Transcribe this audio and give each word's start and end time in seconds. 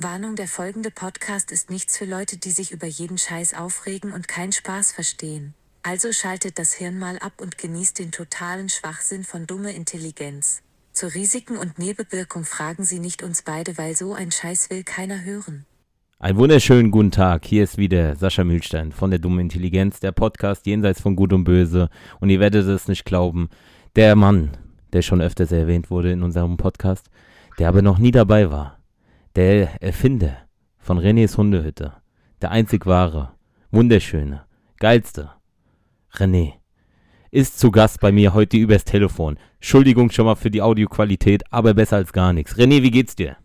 Warnung, 0.00 0.36
der 0.36 0.46
folgende 0.46 0.92
Podcast 0.92 1.50
ist 1.50 1.70
nichts 1.70 1.98
für 1.98 2.04
Leute, 2.04 2.36
die 2.36 2.52
sich 2.52 2.70
über 2.70 2.86
jeden 2.86 3.18
Scheiß 3.18 3.54
aufregen 3.54 4.12
und 4.12 4.28
keinen 4.28 4.52
Spaß 4.52 4.92
verstehen. 4.92 5.54
Also 5.82 6.12
schaltet 6.12 6.60
das 6.60 6.72
Hirn 6.72 7.00
mal 7.00 7.18
ab 7.18 7.32
und 7.42 7.58
genießt 7.58 7.98
den 7.98 8.12
totalen 8.12 8.68
Schwachsinn 8.68 9.24
von 9.24 9.48
dumme 9.48 9.72
Intelligenz. 9.72 10.62
Zu 10.92 11.12
Risiken 11.12 11.56
und 11.56 11.80
Nebenwirkung 11.80 12.44
fragen 12.44 12.84
Sie 12.84 13.00
nicht 13.00 13.24
uns 13.24 13.42
beide, 13.42 13.76
weil 13.76 13.96
so 13.96 14.14
ein 14.14 14.30
Scheiß 14.30 14.70
will 14.70 14.84
keiner 14.84 15.24
hören. 15.24 15.66
Einen 16.20 16.38
wunderschönen 16.38 16.92
guten 16.92 17.10
Tag. 17.10 17.44
Hier 17.44 17.64
ist 17.64 17.76
wieder 17.76 18.14
Sascha 18.14 18.44
Mühlstein 18.44 18.92
von 18.92 19.10
der 19.10 19.18
dummen 19.18 19.40
Intelligenz, 19.40 19.98
der 19.98 20.12
Podcast 20.12 20.64
jenseits 20.66 21.00
von 21.00 21.16
Gut 21.16 21.32
und 21.32 21.42
Böse. 21.42 21.90
Und 22.20 22.30
ihr 22.30 22.38
werdet 22.38 22.68
es 22.68 22.86
nicht 22.86 23.04
glauben, 23.04 23.48
der 23.96 24.14
Mann, 24.14 24.56
der 24.92 25.02
schon 25.02 25.20
öfters 25.20 25.50
erwähnt 25.50 25.90
wurde 25.90 26.12
in 26.12 26.22
unserem 26.22 26.56
Podcast, 26.56 27.10
der 27.58 27.68
aber 27.68 27.82
noch 27.82 27.98
nie 27.98 28.12
dabei 28.12 28.52
war, 28.52 28.77
der 29.38 29.80
Erfinder 29.80 30.48
von 30.78 30.98
Renés 30.98 31.36
Hundehütte, 31.36 32.02
der 32.42 32.50
einzig 32.50 32.86
wahre, 32.86 33.38
wunderschöne, 33.70 34.44
geilste, 34.80 35.30
René, 36.12 36.54
ist 37.30 37.60
zu 37.60 37.70
Gast 37.70 38.00
bei 38.00 38.10
mir 38.10 38.34
heute 38.34 38.56
übers 38.56 38.84
Telefon. 38.84 39.38
Entschuldigung 39.58 40.10
schon 40.10 40.24
mal 40.24 40.34
für 40.34 40.50
die 40.50 40.60
Audioqualität, 40.60 41.44
aber 41.52 41.72
besser 41.72 41.98
als 41.98 42.12
gar 42.12 42.32
nichts. 42.32 42.56
René, 42.56 42.82
wie 42.82 42.90
geht's 42.90 43.14
dir? 43.14 43.36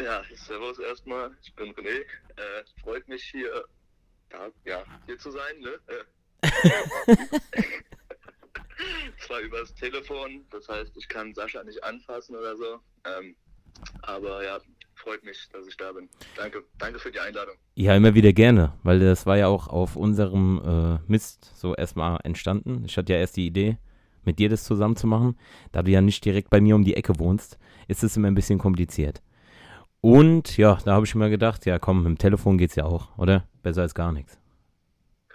Ja, 0.00 0.22
servus 0.36 0.78
erstmal. 0.78 1.32
Ich 1.42 1.52
bin 1.56 1.74
René. 1.74 2.04
Äh, 2.36 2.62
freut 2.80 3.08
mich 3.08 3.24
hier, 3.24 3.50
ja, 4.30 4.48
ja, 4.64 4.84
hier 5.06 5.18
zu 5.18 5.32
sein. 5.32 5.58
Ne? 5.58 5.70
Äh, 5.88 6.04
Zwar 9.26 9.40
übers 9.40 9.74
Telefon, 9.74 10.46
das 10.52 10.68
heißt, 10.68 10.96
ich 10.96 11.08
kann 11.08 11.34
Sascha 11.34 11.64
nicht 11.64 11.82
anfassen 11.82 12.36
oder 12.36 12.56
so. 12.56 12.78
Ähm, 13.04 13.34
aber 14.02 14.44
ja, 14.44 14.60
freut 15.00 15.24
mich, 15.24 15.48
dass 15.52 15.66
ich 15.66 15.76
da 15.76 15.92
bin. 15.92 16.08
Danke, 16.36 16.64
danke 16.78 16.98
für 16.98 17.10
die 17.10 17.20
Einladung. 17.20 17.54
Ja, 17.74 17.94
immer 17.96 18.14
wieder 18.14 18.32
gerne, 18.32 18.72
weil 18.82 19.00
das 19.00 19.26
war 19.26 19.36
ja 19.36 19.48
auch 19.48 19.68
auf 19.68 19.96
unserem 19.96 20.60
äh, 20.64 21.10
Mist 21.10 21.52
so 21.56 21.74
erstmal 21.74 22.18
entstanden. 22.24 22.84
Ich 22.86 22.96
hatte 22.96 23.12
ja 23.12 23.18
erst 23.18 23.36
die 23.36 23.46
Idee, 23.46 23.78
mit 24.24 24.38
dir 24.38 24.48
das 24.48 24.64
zusammen 24.64 24.96
zu 24.96 25.06
machen. 25.06 25.36
Da 25.72 25.82
du 25.82 25.90
ja 25.90 26.00
nicht 26.00 26.24
direkt 26.24 26.50
bei 26.50 26.60
mir 26.60 26.74
um 26.74 26.84
die 26.84 26.96
Ecke 26.96 27.18
wohnst, 27.18 27.58
ist 27.88 28.02
es 28.02 28.16
immer 28.16 28.28
ein 28.28 28.34
bisschen 28.34 28.58
kompliziert. 28.58 29.22
Und 30.00 30.56
ja, 30.56 30.78
da 30.84 30.94
habe 30.94 31.06
ich 31.06 31.14
mir 31.14 31.30
gedacht, 31.30 31.66
ja 31.66 31.78
komm, 31.78 31.98
mit 31.98 32.06
dem 32.06 32.18
Telefon 32.18 32.58
geht's 32.58 32.76
ja 32.76 32.84
auch, 32.84 33.16
oder? 33.18 33.44
Besser 33.62 33.82
als 33.82 33.94
gar 33.94 34.12
nichts. 34.12 34.39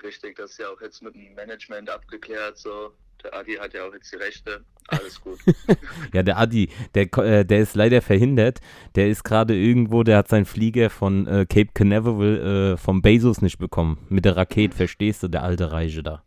Richtig, 0.05 0.35
das 0.35 0.51
ist 0.51 0.59
ja 0.59 0.67
auch 0.69 0.79
jetzt 0.81 1.01
mit 1.01 1.15
dem 1.15 1.33
Management 1.33 1.89
abgeklärt, 1.89 2.57
so 2.57 2.93
der 3.23 3.33
Adi 3.33 3.55
hat 3.55 3.73
ja 3.73 3.87
auch 3.87 3.93
jetzt 3.93 4.11
die 4.11 4.17
Rechte. 4.17 4.63
Alles 4.87 5.19
gut. 5.19 5.39
ja, 6.13 6.21
der 6.21 6.37
Adi, 6.37 6.69
der, 6.93 7.11
äh, 7.17 7.43
der 7.43 7.59
ist 7.59 7.75
leider 7.75 8.03
verhindert. 8.03 8.59
Der 8.93 9.07
ist 9.07 9.23
gerade 9.23 9.55
irgendwo, 9.55 10.03
der 10.03 10.17
hat 10.17 10.27
seinen 10.27 10.45
Flieger 10.45 10.91
von 10.91 11.25
äh, 11.25 11.47
Cape 11.49 11.71
Canaveral 11.73 12.73
äh, 12.73 12.77
vom 12.77 13.01
Bezos 13.01 13.41
nicht 13.41 13.57
bekommen. 13.57 13.97
Mit 14.09 14.25
der 14.25 14.37
Rakete, 14.37 14.75
verstehst 14.75 15.23
du, 15.23 15.27
der 15.27 15.41
alte 15.41 15.71
Reiche 15.71 16.03
da. 16.03 16.23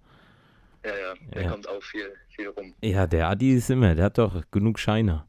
Ja, 0.85 0.91
ja, 0.91 1.15
der 1.35 1.43
ja. 1.43 1.51
kommt 1.51 1.69
auch 1.69 1.83
viel, 1.83 2.13
viel 2.31 2.49
rum. 2.49 2.75
Ja, 2.83 3.07
der 3.07 3.29
Adi 3.29 3.55
ist 3.55 3.71
immer, 3.71 3.95
der 3.95 4.07
hat 4.07 4.19
doch 4.19 4.43
genug 4.51 4.81
Scheine. 4.81 5.25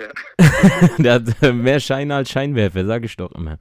Ja. 0.00 0.48
der 0.98 1.12
hat 1.14 1.42
äh, 1.42 1.52
mehr 1.52 1.80
Scheine 1.80 2.14
als 2.14 2.30
Scheinwerfer, 2.30 2.86
sage 2.86 3.04
ich 3.04 3.16
doch 3.16 3.32
immer. 3.32 3.58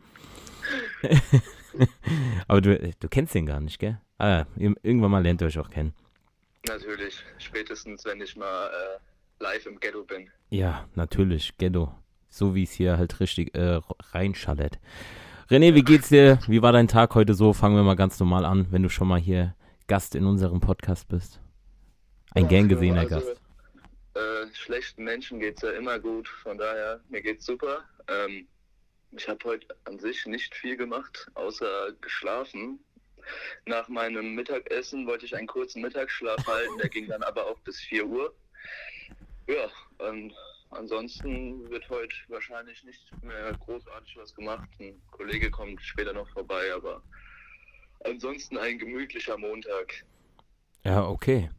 Aber 2.47 2.61
du, 2.61 2.93
du 2.99 3.07
kennst 3.09 3.35
den 3.35 3.45
gar 3.45 3.59
nicht, 3.59 3.79
gell? 3.79 3.99
Ah, 4.17 4.45
irgendwann 4.57 5.11
mal 5.11 5.23
lernt 5.23 5.41
ihr 5.41 5.47
euch 5.47 5.59
auch 5.59 5.69
kennen. 5.69 5.93
Natürlich, 6.67 7.23
spätestens 7.37 8.03
wenn 8.05 8.19
ich 8.21 8.35
mal 8.35 8.67
äh, 8.67 9.43
live 9.43 9.65
im 9.65 9.79
Ghetto 9.79 10.03
bin. 10.03 10.29
Ja, 10.49 10.87
natürlich, 10.95 11.57
Ghetto. 11.57 11.93
So 12.29 12.55
wie 12.55 12.63
es 12.63 12.71
hier 12.71 12.97
halt 12.97 13.19
richtig 13.19 13.55
äh, 13.55 13.79
reinschallert. 14.13 14.79
René, 15.49 15.75
wie 15.75 15.83
geht's 15.83 16.09
dir? 16.09 16.39
Wie 16.47 16.61
war 16.61 16.73
dein 16.73 16.89
Tag 16.89 17.15
heute 17.15 17.33
so? 17.33 17.53
Fangen 17.53 17.75
wir 17.75 17.83
mal 17.83 17.95
ganz 17.95 18.19
normal 18.19 18.43
an, 18.43 18.67
wenn 18.71 18.83
du 18.83 18.89
schon 18.89 19.07
mal 19.07 19.19
hier 19.19 19.55
Gast 19.87 20.15
in 20.15 20.25
unserem 20.25 20.59
Podcast 20.59 21.07
bist. 21.07 21.39
Ein 22.31 22.43
ja, 22.43 22.49
gern 22.49 22.67
gesehener 22.67 23.01
also, 23.01 23.15
Gast. 23.15 23.41
Äh, 24.15 24.53
schlechten 24.53 25.05
Menschen 25.05 25.39
geht's 25.39 25.61
ja 25.61 25.71
immer 25.71 25.99
gut, 25.99 26.27
von 26.27 26.57
daher, 26.57 26.99
mir 27.07 27.21
geht's 27.21 27.45
super. 27.45 27.79
Ähm, 28.09 28.47
ich 29.11 29.27
habe 29.27 29.43
heute 29.45 29.67
an 29.85 29.99
sich 29.99 30.25
nicht 30.25 30.53
viel 30.55 30.77
gemacht, 30.77 31.29
außer 31.35 31.93
geschlafen. 32.01 32.79
Nach 33.65 33.87
meinem 33.87 34.35
Mittagessen 34.35 35.05
wollte 35.05 35.25
ich 35.25 35.35
einen 35.35 35.47
kurzen 35.47 35.81
Mittagsschlaf 35.81 36.37
halten, 36.47 36.77
der 36.77 36.89
ging 36.89 37.07
dann 37.07 37.23
aber 37.23 37.45
auch 37.47 37.59
bis 37.59 37.79
4 37.81 38.05
Uhr. 38.05 38.33
Ja, 39.47 39.69
und 40.09 40.33
ansonsten 40.71 41.69
wird 41.69 41.89
heute 41.89 42.15
wahrscheinlich 42.27 42.83
nicht 42.83 43.23
mehr 43.23 43.53
großartig 43.53 44.17
was 44.17 44.33
gemacht. 44.35 44.69
Ein 44.79 45.01
Kollege 45.11 45.49
kommt 45.49 45.81
später 45.81 46.13
noch 46.13 46.29
vorbei, 46.29 46.73
aber 46.73 47.01
ansonsten 48.03 48.57
ein 48.57 48.77
gemütlicher 48.77 49.37
Montag. 49.37 50.05
Ja, 50.83 51.07
okay. 51.07 51.49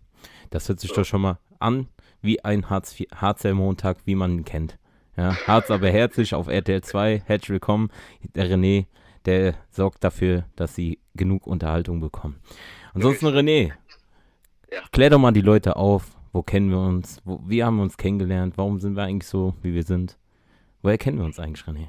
Das 0.50 0.68
hört 0.68 0.80
sich 0.80 0.90
so. 0.90 0.96
doch 0.96 1.04
schon 1.04 1.22
mal 1.22 1.38
an 1.58 1.88
wie 2.20 2.44
ein 2.44 2.68
Harz 2.68 2.96
Harzer 3.14 3.54
Montag, 3.54 3.98
wie 4.06 4.14
man 4.14 4.38
ihn 4.38 4.44
kennt. 4.44 4.78
Ja, 5.18 5.36
Harz 5.48 5.68
aber 5.72 5.88
herzlich 5.88 6.32
auf 6.32 6.46
RTL 6.46 6.80
2. 6.80 7.24
Herzlich 7.26 7.50
willkommen, 7.50 7.90
der 8.36 8.48
René 8.48 8.86
der 9.26 9.54
sorgt 9.68 10.04
dafür, 10.04 10.44
dass 10.54 10.76
sie 10.76 11.00
genug 11.16 11.44
Unterhaltung 11.44 11.98
bekommen. 11.98 12.40
Ansonsten, 12.94 13.26
René, 13.26 13.72
ja. 14.70 14.80
klär 14.92 15.10
doch 15.10 15.18
mal 15.18 15.32
die 15.32 15.40
Leute 15.40 15.74
auf. 15.74 16.04
Wo 16.32 16.44
kennen 16.44 16.70
wir 16.70 16.78
uns? 16.78 17.20
Wo, 17.24 17.42
wie 17.44 17.64
haben 17.64 17.78
wir 17.78 17.82
uns 17.82 17.96
kennengelernt? 17.96 18.56
Warum 18.56 18.78
sind 18.78 18.94
wir 18.94 19.02
eigentlich 19.02 19.28
so, 19.28 19.56
wie 19.60 19.74
wir 19.74 19.82
sind? 19.82 20.16
Woher 20.82 20.98
kennen 20.98 21.18
wir 21.18 21.24
uns 21.24 21.40
eigentlich, 21.40 21.66
René? 21.66 21.88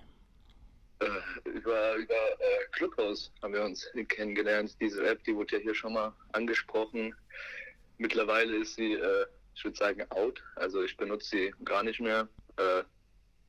Äh, 1.02 1.50
über 1.50 1.98
über 1.98 2.14
äh, 2.16 2.66
Clubhouse 2.72 3.32
haben 3.44 3.54
wir 3.54 3.64
uns 3.64 3.88
kennengelernt. 4.08 4.76
Diese 4.82 5.06
App, 5.08 5.24
die 5.26 5.36
wurde 5.36 5.58
ja 5.58 5.62
hier 5.62 5.76
schon 5.76 5.94
mal 5.94 6.14
angesprochen. 6.32 7.14
Mittlerweile 8.00 8.56
ist 8.56 8.76
sie, 8.76 8.94
äh, 8.94 9.26
ich 9.54 9.64
würde 9.64 9.78
sagen, 9.78 10.02
out. 10.10 10.42
Also 10.56 10.82
ich 10.82 10.98
benutze 10.98 11.30
sie 11.30 11.54
gar 11.64 11.84
nicht 11.84 12.00
mehr. 12.00 12.28
Äh, 12.58 12.82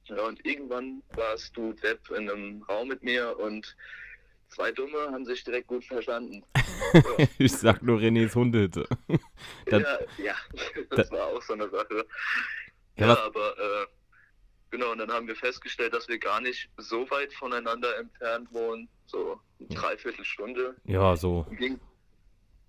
und 0.09 0.45
irgendwann 0.45 1.03
warst 1.15 1.57
du 1.57 1.73
Depp 1.73 2.11
in 2.11 2.29
einem 2.29 2.63
Raum 2.63 2.89
mit 2.89 3.03
mir 3.03 3.39
und 3.39 3.77
zwei 4.51 4.73
Dumme 4.73 5.11
haben 5.11 5.25
sich 5.25 5.43
direkt 5.45 5.69
gut 5.69 5.85
verstanden. 5.85 6.45
Ja. 6.93 7.03
ich 7.39 7.53
sag 7.53 7.83
nur 7.83 7.99
Renés 7.99 8.35
Hundehütte. 8.35 8.87
ja, 9.71 9.79
ja, 10.19 10.35
das, 10.91 10.99
das 10.99 11.11
war 11.13 11.27
auch 11.29 11.43
so 11.43 11.55
eine 11.55 11.69
Sache. 11.69 12.07
Ja, 12.97 13.07
ja 13.07 13.25
aber 13.25 13.59
äh, 13.59 13.87
genau, 14.71 14.93
und 14.93 14.99
dann 14.99 15.13
haben 15.13 15.29
wir 15.29 15.37
festgestellt, 15.37 15.95
dass 15.95 16.09
wir 16.09 16.19
gar 16.19 16.41
nicht 16.41 16.69
so 16.77 17.09
weit 17.11 17.33
voneinander 17.33 17.97
entfernt 17.99 18.53
wohnen, 18.53 18.89
so 19.07 19.41
eine 19.59 19.69
Dreiviertelstunde. 19.69 20.77
Ja, 20.85 21.17
so. 21.17 21.47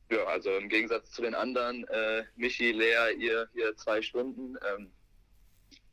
ja, 0.09 0.23
also 0.25 0.51
im 0.51 0.69
Gegensatz 0.69 1.11
zu 1.11 1.23
den 1.23 1.35
anderen, 1.35 1.85
äh, 1.87 2.23
Michi, 2.35 2.71
Lea, 2.71 3.15
ihr, 3.17 3.49
ihr 3.53 3.75
zwei 3.77 4.01
Stunden. 4.01 4.55
Ähm, 4.75 4.91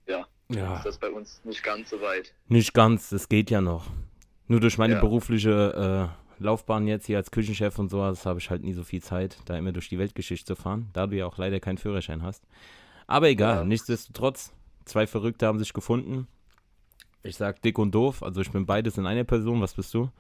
ja, 0.06 0.26
ja. 0.49 0.77
ist 0.77 0.87
das 0.87 0.99
bei 0.99 1.11
uns 1.11 1.41
nicht 1.45 1.63
ganz 1.63 1.91
so 1.91 2.01
weit. 2.01 2.33
Nicht 2.49 2.75
ganz, 2.75 3.11
das 3.11 3.29
geht 3.29 3.51
ja 3.51 3.61
noch. 3.61 3.87
Nur 4.47 4.61
durch 4.61 4.79
meine 4.79 4.95
ja. 4.95 5.01
berufliche 5.01 6.11
äh, 6.41 6.43
Laufbahn 6.43 6.87
jetzt 6.87 7.07
hier 7.07 7.19
als 7.19 7.31
Küchenchef 7.31 7.79
und 7.79 7.91
sowas 7.91 8.25
habe 8.25 8.39
ich 8.39 8.51
halt 8.51 8.63
nie 8.63 8.73
so 8.73 8.83
viel 8.83 9.03
Zeit, 9.03 9.39
da 9.47 9.57
immer 9.57 9.73
durch 9.73 9.89
die 9.89 9.99
Weltgeschichte 9.99 10.55
zu 10.55 10.61
fahren, 10.61 10.89
da 10.93 11.07
du 11.07 11.17
ja 11.17 11.27
auch 11.27 11.37
leider 11.37 11.61
keinen 11.61 11.79
Führerschein 11.79 12.23
hast. 12.23 12.45
Aber 13.07 13.29
egal, 13.29 13.57
ja. 13.57 13.65
nichtsdestotrotz, 13.65 14.53
zwei 14.85 15.07
Verrückte 15.07 15.47
haben 15.47 15.59
sich 15.59 15.73
gefunden. 15.73 16.29
Ich 17.23 17.37
sag 17.37 17.61
dick 17.63 17.79
und 17.79 17.95
doof, 17.95 18.23
also 18.23 18.41
ich 18.41 18.51
bin 18.51 18.65
beides 18.67 18.97
in 18.97 19.07
einer 19.07 19.25
Person. 19.25 19.61
Was 19.61 19.75
bist 19.75 19.93
du? 19.93 20.11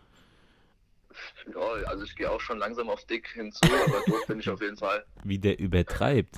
Ja, 1.54 1.88
also 1.88 2.04
ich 2.04 2.14
gehe 2.16 2.30
auch 2.30 2.40
schon 2.40 2.58
langsam 2.58 2.90
auf 2.90 3.04
dick 3.06 3.28
hinzu, 3.28 3.60
aber 3.64 4.02
doof 4.06 4.26
bin 4.26 4.40
ich 4.40 4.50
auf 4.50 4.60
jeden 4.60 4.76
Fall. 4.76 5.04
Wie 5.24 5.38
der 5.38 5.58
übertreibt. 5.58 6.36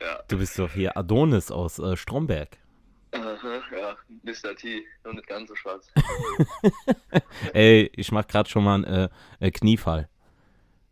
Ja. 0.00 0.22
Du 0.34 0.40
bist 0.40 0.58
doch 0.58 0.72
hier 0.72 0.96
Adonis 0.96 1.52
aus 1.52 1.78
äh, 1.78 1.96
Stromberg. 1.96 2.58
Aha, 3.12 3.62
ja, 3.70 3.96
Mr. 4.24 4.56
T, 4.56 4.84
nur 5.04 5.14
nicht 5.14 5.28
ganz 5.28 5.48
so 5.48 5.54
schwarz. 5.54 5.86
Ey, 7.52 7.88
ich 7.94 8.10
mach 8.10 8.26
gerade 8.26 8.50
schon 8.50 8.64
mal 8.64 8.84
einen 8.84 9.10
äh, 9.38 9.50
Kniefall. 9.52 10.08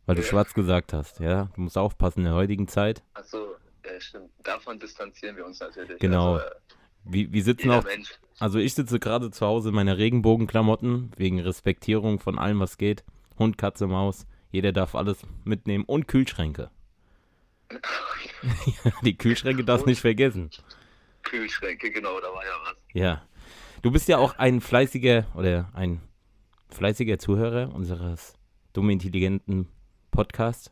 Weil 0.06 0.14
du 0.14 0.22
ja. 0.22 0.28
schwarz 0.28 0.54
gesagt 0.54 0.92
hast, 0.92 1.18
ja? 1.18 1.48
Du 1.56 1.62
musst 1.62 1.76
aufpassen 1.76 2.20
in 2.20 2.26
der 2.26 2.34
heutigen 2.34 2.68
Zeit. 2.68 3.02
Achso, 3.14 3.56
ja, 3.84 4.00
stimmt. 4.00 4.30
Davon 4.44 4.78
distanzieren 4.78 5.36
wir 5.36 5.44
uns 5.44 5.58
natürlich. 5.58 5.98
Genau. 5.98 6.34
Also, 6.34 6.46
äh, 6.46 6.50
wir, 7.06 7.32
wir 7.32 7.42
sitzen 7.42 7.72
auch. 7.72 7.82
Mensch. 7.82 8.12
Also 8.38 8.60
ich 8.60 8.74
sitze 8.74 9.00
gerade 9.00 9.32
zu 9.32 9.44
Hause 9.44 9.70
in 9.70 9.74
meiner 9.74 9.98
Regenbogenklamotten, 9.98 11.10
wegen 11.16 11.40
Respektierung 11.40 12.20
von 12.20 12.38
allem, 12.38 12.60
was 12.60 12.78
geht. 12.78 13.02
Hund, 13.40 13.58
Katze, 13.58 13.88
Maus. 13.88 14.24
Jeder 14.52 14.70
darf 14.70 14.94
alles 14.94 15.18
mitnehmen 15.42 15.82
und 15.84 16.06
Kühlschränke. 16.06 16.70
die 19.02 19.16
Kühlschränke 19.16 19.64
darfst 19.64 19.86
du 19.86 19.90
nicht 19.90 20.00
vergessen. 20.00 20.50
Kühlschränke, 21.22 21.90
genau, 21.90 22.20
da 22.20 22.28
war 22.28 22.44
ja 22.44 22.52
was. 22.64 22.76
Ja. 22.92 23.22
Du 23.82 23.90
bist 23.90 24.08
ja 24.08 24.19
auch 24.19 24.36
ein 24.38 24.60
fleißiger 24.60 25.26
oder 25.34 25.70
ein 25.74 26.00
fleißiger 26.70 27.19
Zuhörer 27.19 27.74
unseres 27.74 28.34
dumm 28.72 28.90
intelligenten 28.90 29.69
Podcasts. 30.10 30.70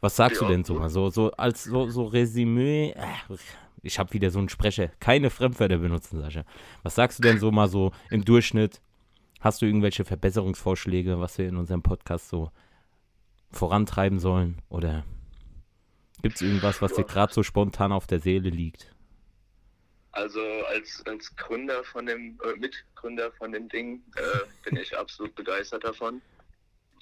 Was 0.00 0.16
sagst 0.16 0.40
ja, 0.40 0.46
du 0.46 0.52
denn 0.52 0.64
so 0.64 0.74
mal? 0.74 0.90
So, 0.90 1.10
so 1.10 1.30
als 1.32 1.64
so, 1.64 1.88
so 1.88 2.04
Resümee, 2.04 2.90
äh, 2.90 3.36
ich 3.82 3.98
habe 3.98 4.12
wieder 4.12 4.30
so 4.30 4.40
einen 4.40 4.48
Sprecher, 4.48 4.88
keine 4.98 5.30
Fremdwörter 5.30 5.78
benutzen, 5.78 6.20
Sascha. 6.20 6.44
Was 6.82 6.96
sagst 6.96 7.18
du 7.18 7.22
denn 7.22 7.38
so 7.38 7.52
mal 7.52 7.68
so 7.68 7.92
im 8.10 8.24
Durchschnitt? 8.24 8.80
Hast 9.40 9.62
du 9.62 9.66
irgendwelche 9.66 10.04
Verbesserungsvorschläge, 10.04 11.20
was 11.20 11.38
wir 11.38 11.48
in 11.48 11.56
unserem 11.56 11.82
Podcast 11.82 12.28
so 12.28 12.50
vorantreiben 13.50 14.18
sollen? 14.18 14.60
Oder 14.68 15.04
gibt 16.22 16.36
es 16.36 16.42
irgendwas, 16.42 16.80
was 16.80 16.94
dir 16.94 17.04
gerade 17.04 17.32
so 17.32 17.42
spontan 17.42 17.92
auf 17.92 18.06
der 18.06 18.20
Seele 18.20 18.48
liegt? 18.48 18.94
Also 20.12 20.40
als, 20.66 21.02
als 21.06 21.34
Gründer 21.36 21.82
von 21.84 22.06
dem, 22.06 22.38
äh, 22.44 22.54
Mitgründer 22.56 23.32
von 23.32 23.52
dem 23.52 23.68
Ding 23.68 24.02
äh, 24.16 24.40
bin 24.62 24.76
ich 24.76 24.96
absolut 24.98 25.34
begeistert 25.34 25.84
davon. 25.84 26.22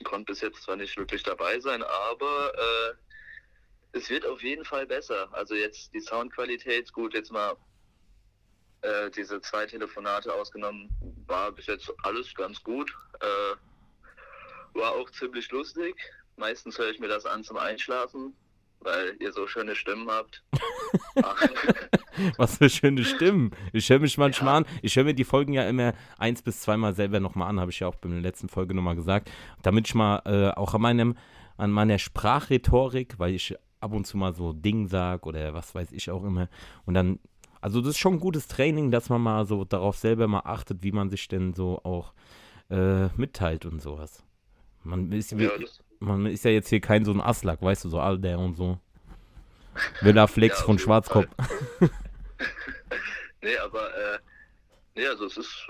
Konnte 0.05 0.32
bis 0.32 0.40
jetzt 0.40 0.62
zwar 0.62 0.76
nicht 0.76 0.96
wirklich 0.96 1.22
dabei 1.22 1.61
sein, 1.61 1.82
aber 1.82 2.52
äh, 2.55 3.99
es 3.99 4.08
wird 4.08 4.25
auf 4.25 4.43
jeden 4.43 4.64
Fall 4.64 4.87
besser. 4.87 5.28
Also 5.32 5.55
jetzt 5.55 5.93
die 5.93 6.00
Soundqualität, 6.00 6.90
gut, 6.93 7.12
jetzt 7.12 7.31
mal 7.31 7.56
äh, 8.81 9.11
diese 9.11 9.43
zwei 9.43 9.66
Telefonate 9.66 10.32
ausgenommen, 10.32 10.88
war 11.26 11.52
bis 11.52 11.66
jetzt 11.66 11.93
alles 12.05 12.34
ganz 12.34 12.62
gut. 12.62 12.90
Äh, 13.20 14.78
war 14.78 14.93
auch 14.93 15.11
ziemlich 15.11 15.50
lustig. 15.50 15.96
Meistens 16.37 16.78
höre 16.78 16.90
ich 16.90 17.00
mir 17.00 17.08
das 17.08 17.26
an 17.26 17.44
zum 17.44 17.58
Einschlafen 17.58 18.34
weil 18.81 19.17
ihr 19.21 19.32
so 19.32 19.47
schöne 19.47 19.75
Stimmen 19.75 20.09
habt. 20.11 20.43
Was 22.37 22.59
für 22.59 22.69
schöne 22.69 23.05
Stimmen. 23.05 23.50
Ich 23.73 23.88
höre 23.91 24.00
mich 24.00 24.19
manchmal 24.19 24.55
ja. 24.55 24.56
an. 24.59 24.67
Ich 24.82 24.97
höre 24.97 25.05
mir 25.05 25.15
die 25.15 25.25
Folgen 25.25 25.53
ja 25.53 25.69
immer 25.69 25.94
eins 26.19 26.43
bis 26.43 26.61
zweimal 26.61 26.94
selber 26.94 27.21
nochmal 27.21 27.49
an, 27.49 27.61
habe 27.61 27.71
ich 27.71 27.81
ja 27.81 27.88
auch 27.88 27.94
bei 27.97 28.09
der 28.09 28.21
letzten 28.21 28.49
Folge 28.49 28.75
nochmal 28.75 28.97
gesagt. 28.97 29.31
Damit 29.62 29.88
ich 29.88 29.94
mal 29.94 30.23
äh, 30.25 30.50
auch 30.59 30.75
an, 30.75 30.81
meinem, 30.81 31.17
an 31.56 31.71
meiner 31.71 31.99
Sprachrhetorik, 31.99 33.19
weil 33.19 33.35
ich 33.35 33.55
ab 33.81 33.93
und 33.93 34.06
zu 34.06 34.17
mal 34.17 34.35
so 34.35 34.53
Ding 34.53 34.87
sage 34.88 35.26
oder 35.26 35.55
was 35.55 35.75
weiß 35.75 35.93
ich 35.93 36.11
auch 36.11 36.25
immer. 36.25 36.49
Und 36.85 36.94
dann, 36.94 37.19
also 37.61 37.81
das 37.81 37.91
ist 37.91 37.99
schon 37.99 38.15
ein 38.15 38.21
gutes 38.21 38.49
Training, 38.49 38.91
dass 38.91 39.09
man 39.09 39.23
mal 39.23 39.47
so 39.47 39.65
darauf 39.65 39.97
selber 39.97 40.29
mal 40.29 40.43
achtet, 40.44 40.83
wie 40.83 40.93
man 40.93 41.11
sich 41.11 41.29
denn 41.29 41.55
so 41.55 41.81
auch 41.83 42.12
äh, 42.71 43.09
mitteilt 43.17 43.67
und 43.67 43.81
sowas. 43.81 44.23
Man 44.83 45.12
ist, 45.12 45.33
ja, 45.33 45.50
das, 45.59 45.81
man 46.00 46.26
ist 46.26 46.44
ja 46.44 46.50
jetzt 46.50 46.69
hier 46.69 46.81
kein 46.81 47.05
so 47.05 47.12
ein 47.12 47.20
Aslak, 47.20 47.62
weißt 47.62 47.85
du, 47.85 47.91
so 47.91 48.00
all 48.00 48.19
der 48.19 48.38
und 48.38 48.56
so. 48.56 48.79
Villa 50.00 50.26
Flex 50.26 50.58
ja, 50.58 50.64
von 50.64 50.79
Schwarzkopf. 50.79 51.29
nee, 53.43 53.56
aber 53.58 53.94
äh, 53.94 54.19
nee, 54.97 55.06
also 55.06 55.26
es 55.26 55.37
ist, 55.37 55.69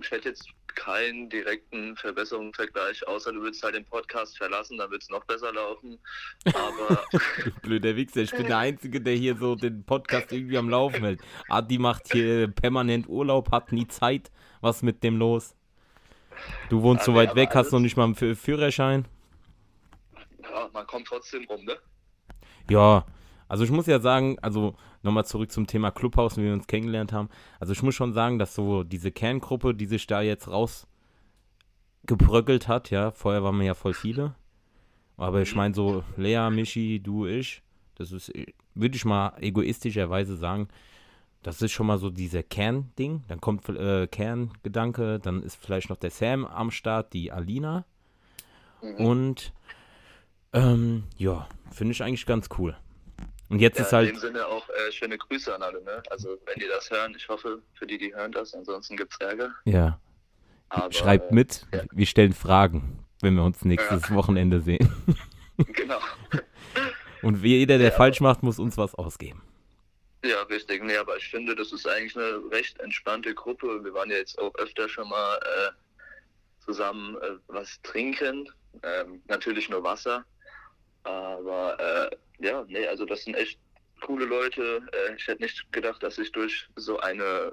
ich 0.00 0.10
hätte 0.10 0.28
jetzt 0.28 0.46
keinen 0.74 1.28
direkten 1.28 1.96
Verbesserungsvergleich, 1.96 3.06
außer 3.06 3.32
du 3.32 3.40
würdest 3.40 3.62
halt 3.62 3.74
den 3.74 3.84
Podcast 3.84 4.38
verlassen, 4.38 4.78
dann 4.78 4.90
wird 4.90 5.02
es 5.02 5.08
noch 5.08 5.24
besser 5.24 5.52
laufen. 5.52 5.98
Aber. 6.46 7.04
Blöder 7.62 7.96
Wichser, 7.96 8.20
ich 8.20 8.30
bin 8.30 8.46
der 8.46 8.58
Einzige, 8.58 9.00
der 9.00 9.14
hier 9.14 9.36
so 9.36 9.54
den 9.54 9.84
Podcast 9.84 10.32
irgendwie 10.32 10.58
am 10.58 10.70
Laufen 10.70 11.02
hält. 11.02 11.20
Adi 11.48 11.78
macht 11.78 12.12
hier 12.12 12.48
permanent 12.48 13.08
Urlaub, 13.08 13.50
hat 13.50 13.72
nie 13.72 13.88
Zeit. 13.88 14.30
Was 14.60 14.82
mit 14.82 15.02
dem 15.02 15.16
los? 15.16 15.56
Du 16.70 16.82
wohnst 16.82 17.06
ja, 17.06 17.12
so 17.12 17.14
weit 17.14 17.34
weg, 17.34 17.50
hast 17.54 17.72
noch 17.72 17.80
nicht 17.80 17.96
mal 17.96 18.04
einen 18.04 18.36
Führerschein 18.36 19.06
ja, 20.42 20.68
man 20.72 20.86
kommt 20.86 21.06
trotzdem 21.06 21.44
rum, 21.44 21.64
ne? 21.64 21.76
Ja, 22.70 23.04
also 23.48 23.64
ich 23.64 23.70
muss 23.70 23.86
ja 23.86 24.00
sagen, 24.00 24.38
also 24.40 24.74
nochmal 25.02 25.26
zurück 25.26 25.52
zum 25.52 25.66
Thema 25.66 25.90
Clubhaus, 25.90 26.36
wie 26.36 26.44
wir 26.44 26.54
uns 26.54 26.66
kennengelernt 26.66 27.12
haben. 27.12 27.28
Also 27.60 27.72
ich 27.72 27.82
muss 27.82 27.94
schon 27.94 28.14
sagen, 28.14 28.38
dass 28.38 28.54
so 28.54 28.82
diese 28.82 29.12
Kerngruppe, 29.12 29.74
die 29.74 29.86
sich 29.86 30.06
da 30.06 30.22
jetzt 30.22 30.48
rausgebröckelt 30.48 32.68
hat, 32.68 32.90
ja, 32.90 33.10
vorher 33.10 33.42
waren 33.42 33.58
wir 33.58 33.66
ja 33.66 33.74
voll 33.74 33.94
viele. 33.94 34.34
Aber 35.16 35.40
ich 35.42 35.52
mhm. 35.52 35.58
meine 35.58 35.74
so 35.74 36.04
Lea, 36.16 36.48
Michi, 36.50 37.00
du, 37.00 37.26
ich, 37.26 37.62
das 37.96 38.12
ist, 38.12 38.32
würde 38.74 38.96
ich 38.96 39.04
mal 39.04 39.34
egoistischerweise 39.40 40.36
sagen, 40.36 40.68
das 41.42 41.60
ist 41.60 41.72
schon 41.72 41.88
mal 41.88 41.98
so 41.98 42.08
dieser 42.08 42.42
Kernding. 42.42 43.24
Dann 43.28 43.40
kommt 43.40 43.68
äh, 43.68 44.06
Kerngedanke, 44.06 45.18
dann 45.18 45.42
ist 45.42 45.56
vielleicht 45.56 45.90
noch 45.90 45.96
der 45.96 46.10
Sam 46.10 46.46
am 46.46 46.70
Start, 46.70 47.12
die 47.12 47.32
Alina. 47.32 47.84
Mhm. 48.80 49.04
Und 49.04 49.52
ähm, 50.52 51.04
ja, 51.16 51.48
finde 51.72 51.92
ich 51.92 52.02
eigentlich 52.02 52.26
ganz 52.26 52.48
cool. 52.58 52.76
Und 53.48 53.60
jetzt 53.60 53.78
ja, 53.78 53.84
ist 53.84 53.92
halt. 53.92 54.08
In 54.08 54.14
dem 54.14 54.20
Sinne 54.20 54.46
auch 54.46 54.68
äh, 54.68 54.92
schöne 54.92 55.18
Grüße 55.18 55.54
an 55.54 55.62
alle, 55.62 55.82
ne? 55.82 56.02
Also, 56.10 56.38
wenn 56.46 56.58
die 56.58 56.68
das 56.68 56.90
hören, 56.90 57.14
ich 57.16 57.28
hoffe, 57.28 57.60
für 57.74 57.86
die, 57.86 57.98
die 57.98 58.14
hören 58.14 58.32
das, 58.32 58.54
ansonsten 58.54 58.96
gibt 58.96 59.12
es 59.12 59.20
Ärger. 59.20 59.52
Ja. 59.64 60.00
Aber, 60.70 60.92
Schreibt 60.92 61.32
mit, 61.32 61.66
ja. 61.72 61.82
wir 61.92 62.06
stellen 62.06 62.32
Fragen, 62.32 63.04
wenn 63.20 63.34
wir 63.34 63.44
uns 63.44 63.64
nächstes 63.64 64.08
ja. 64.08 64.14
Wochenende 64.14 64.60
sehen. 64.60 64.90
genau. 65.58 65.98
Und 67.22 67.44
jeder, 67.44 67.78
der 67.78 67.92
falsch 67.92 68.20
macht, 68.20 68.42
muss 68.42 68.58
uns 68.58 68.76
was 68.78 68.94
ausgeben. 68.94 69.42
Ja, 70.24 70.42
richtig. 70.42 70.82
Nee, 70.82 70.96
aber 70.96 71.16
ich 71.16 71.28
finde, 71.28 71.54
das 71.54 71.72
ist 71.72 71.86
eigentlich 71.86 72.16
eine 72.16 72.40
recht 72.50 72.80
entspannte 72.80 73.34
Gruppe. 73.34 73.84
Wir 73.84 73.92
waren 73.92 74.10
ja 74.10 74.16
jetzt 74.16 74.38
auch 74.38 74.54
öfter 74.54 74.88
schon 74.88 75.08
mal 75.08 75.36
äh, 75.36 75.70
zusammen 76.64 77.16
äh, 77.16 77.36
was 77.48 77.80
trinken. 77.82 78.48
Ähm, 78.82 79.20
natürlich 79.26 79.68
nur 79.68 79.84
Wasser. 79.84 80.24
Aber 81.04 81.78
äh, 81.80 82.16
ja, 82.46 82.64
nee, 82.68 82.86
also 82.86 83.04
das 83.04 83.24
sind 83.24 83.34
echt 83.34 83.58
coole 84.00 84.24
Leute. 84.24 84.82
Äh, 84.92 85.16
ich 85.16 85.26
hätte 85.26 85.42
nicht 85.42 85.72
gedacht, 85.72 86.02
dass 86.02 86.18
ich 86.18 86.32
durch 86.32 86.68
so 86.76 86.98
eine 87.00 87.52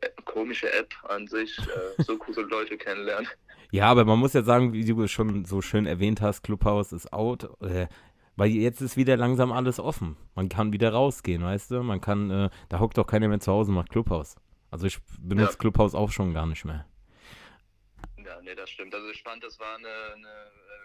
äh, 0.00 0.08
komische 0.24 0.72
App 0.72 0.94
an 1.08 1.26
sich 1.26 1.58
äh, 1.58 2.02
so 2.02 2.16
coole 2.16 2.42
Leute 2.42 2.76
kennenlerne. 2.76 3.28
Ja, 3.70 3.86
aber 3.86 4.04
man 4.04 4.18
muss 4.18 4.34
ja 4.34 4.42
sagen, 4.42 4.72
wie 4.72 4.84
du 4.84 5.06
schon 5.08 5.44
so 5.44 5.62
schön 5.62 5.86
erwähnt 5.86 6.20
hast, 6.20 6.42
Clubhouse 6.42 6.92
ist 6.92 7.12
out. 7.12 7.48
Äh, 7.62 7.86
weil 8.36 8.50
jetzt 8.50 8.80
ist 8.80 8.96
wieder 8.96 9.16
langsam 9.16 9.52
alles 9.52 9.78
offen. 9.78 10.16
Man 10.34 10.48
kann 10.48 10.72
wieder 10.72 10.92
rausgehen, 10.92 11.42
weißt 11.42 11.70
du? 11.70 11.82
Man 11.82 12.00
kann, 12.00 12.30
äh, 12.30 12.50
da 12.68 12.80
hockt 12.80 12.96
doch 12.98 13.06
keiner 13.06 13.28
mehr 13.28 13.40
zu 13.40 13.52
Hause 13.52 13.70
und 13.70 13.76
macht 13.76 13.90
Clubhouse. 13.90 14.36
Also 14.70 14.86
ich 14.86 14.98
benutze 15.20 15.52
ja. 15.52 15.58
Clubhouse 15.58 15.94
auch 15.94 16.10
schon 16.10 16.32
gar 16.32 16.46
nicht 16.46 16.64
mehr. 16.64 16.86
Ja, 18.32 18.40
nee, 18.42 18.54
das 18.54 18.70
stimmt. 18.70 18.94
Also 18.94 19.10
ich 19.10 19.22
fand, 19.22 19.44
das 19.44 19.60
war 19.60 19.76
eine, 19.76 19.88
eine 20.14 20.28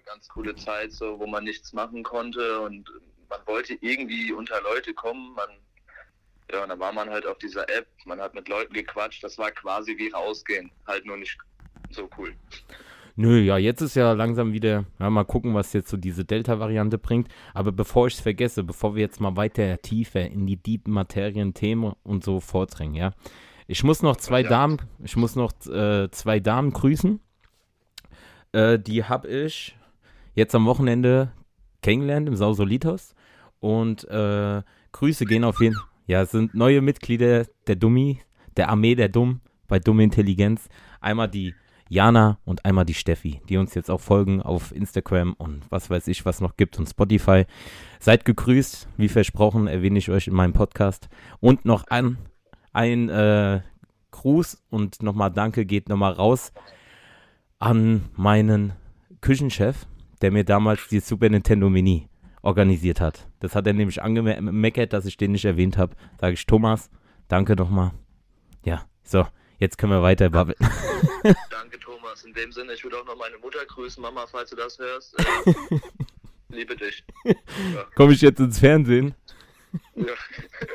ganz 0.05 0.27
coole 0.27 0.53
Zeit, 0.55 0.91
so 0.91 1.17
wo 1.17 1.27
man 1.27 1.45
nichts 1.45 1.71
machen 1.71 2.03
konnte 2.03 2.59
und 2.59 2.89
man 3.29 3.39
wollte 3.45 3.77
irgendwie 3.79 4.33
unter 4.33 4.61
Leute 4.63 4.93
kommen. 4.93 5.33
Man, 5.33 5.49
ja, 6.51 6.63
und 6.63 6.69
dann 6.69 6.79
war 6.79 6.91
man 6.91 7.09
halt 7.09 7.25
auf 7.25 7.37
dieser 7.37 7.63
App, 7.69 7.87
man 8.05 8.19
hat 8.19 8.33
mit 8.33 8.49
Leuten 8.49 8.73
gequatscht, 8.73 9.23
das 9.23 9.37
war 9.37 9.51
quasi 9.51 9.97
wie 9.97 10.09
rausgehen, 10.09 10.71
halt 10.87 11.05
nur 11.05 11.15
nicht 11.15 11.37
so 11.89 12.09
cool. 12.17 12.33
Nö, 13.15 13.39
ja, 13.39 13.57
jetzt 13.57 13.81
ist 13.81 13.95
ja 13.95 14.11
langsam 14.11 14.51
wieder, 14.51 14.83
ja, 14.99 15.09
mal 15.09 15.23
gucken, 15.23 15.55
was 15.55 15.71
jetzt 15.71 15.89
so 15.89 15.95
diese 15.95 16.25
Delta-Variante 16.25 16.97
bringt. 16.97 17.29
Aber 17.53 17.71
bevor 17.71 18.07
ich 18.07 18.15
es 18.15 18.19
vergesse, 18.19 18.63
bevor 18.63 18.95
wir 18.95 19.01
jetzt 19.01 19.21
mal 19.21 19.37
weiter 19.37 19.81
tiefer 19.81 20.21
in 20.21 20.45
die 20.45 20.57
deep 20.57 20.87
Materien-Themen 20.87 21.93
und 22.03 22.25
so 22.25 22.41
vordringen, 22.41 22.95
ja. 22.95 23.13
Ich 23.69 23.83
muss 23.83 24.01
noch 24.01 24.17
zwei 24.17 24.41
ja. 24.41 24.49
Damen, 24.49 24.81
ich 25.03 25.15
muss 25.17 25.35
noch 25.35 25.51
äh, 25.65 26.09
zwei 26.11 26.39
Damen 26.39 26.71
grüßen. 26.71 27.19
Äh, 28.57 28.79
die 28.79 29.03
habe 29.03 29.27
ich 29.27 29.75
jetzt 30.33 30.55
am 30.55 30.65
Wochenende 30.65 31.31
kennengelernt 31.83 32.27
im 32.27 32.35
Sausolitos. 32.35 33.13
Und 33.59 34.03
äh, 34.09 34.63
Grüße 34.93 35.25
gehen 35.25 35.43
auf 35.43 35.61
jeden 35.61 35.75
Fall. 35.75 35.85
Ja, 36.07 36.21
es 36.23 36.31
sind 36.31 36.55
neue 36.55 36.81
Mitglieder 36.81 37.45
der 37.67 37.75
Dummi, 37.75 38.21
der 38.55 38.69
Armee 38.69 38.95
der 38.95 39.09
Dumm 39.09 39.41
bei 39.67 39.77
Dumme 39.77 40.03
Intelligenz. 40.03 40.69
Einmal 41.01 41.27
die 41.27 41.53
Jana 41.89 42.39
und 42.45 42.65
einmal 42.65 42.85
die 42.85 42.95
Steffi, 42.95 43.41
die 43.47 43.57
uns 43.57 43.75
jetzt 43.75 43.91
auch 43.91 44.01
folgen 44.01 44.41
auf 44.41 44.73
Instagram 44.73 45.33
und 45.33 45.69
was 45.69 45.89
weiß 45.89 46.07
ich, 46.07 46.25
was 46.25 46.41
noch 46.41 46.57
gibt 46.57 46.79
und 46.79 46.89
Spotify. 46.89 47.45
Seid 47.99 48.25
gegrüßt, 48.25 48.87
wie 48.97 49.09
versprochen, 49.09 49.67
erwähne 49.67 49.99
ich 49.99 50.09
euch 50.09 50.27
in 50.27 50.33
meinem 50.33 50.53
Podcast. 50.53 51.09
Und 51.39 51.65
noch 51.65 51.85
ein, 51.87 52.17
ein 52.73 53.09
äh, 53.09 53.61
Gruß 54.11 54.63
und 54.69 55.03
nochmal 55.03 55.31
Danke 55.31 55.65
geht 55.65 55.89
nochmal 55.89 56.13
raus 56.13 56.53
an 57.59 58.09
meinen 58.15 58.73
Küchenchef, 59.21 59.85
der 60.21 60.31
mir 60.31 60.43
damals 60.43 60.87
die 60.87 60.99
Super 60.99 61.29
Nintendo 61.29 61.69
Mini 61.69 62.07
organisiert 62.41 63.01
hat. 63.01 63.27
Das 63.39 63.55
hat 63.55 63.67
er 63.67 63.73
nämlich 63.73 64.01
angemeckert, 64.01 64.93
dass 64.93 65.05
ich 65.05 65.17
den 65.17 65.31
nicht 65.31 65.45
erwähnt 65.45 65.77
habe. 65.77 65.95
Sage 66.19 66.33
ich, 66.33 66.45
Thomas, 66.45 66.89
danke 67.27 67.55
nochmal. 67.55 67.91
Ja, 68.63 68.85
so, 69.03 69.25
jetzt 69.59 69.77
können 69.77 69.91
wir 69.91 70.01
weiter 70.01 70.29
babbeln. 70.29 70.57
Danke, 71.49 71.79
Thomas. 71.79 72.23
In 72.23 72.33
dem 72.33 72.51
Sinne, 72.51 72.73
ich 72.73 72.83
würde 72.83 72.97
auch 72.97 73.05
noch 73.05 73.17
meine 73.17 73.37
Mutter 73.37 73.63
grüßen, 73.65 74.01
Mama, 74.01 74.25
falls 74.27 74.49
du 74.49 74.55
das 74.55 74.77
hörst. 74.77 75.15
Äh, 76.49 76.55
liebe 76.55 76.77
dich. 76.77 77.03
Ja. 77.25 77.33
Komme 77.95 78.13
ich 78.13 78.21
jetzt 78.21 78.39
ins 78.39 78.59
Fernsehen? 78.59 79.13
Ja. 79.95 80.13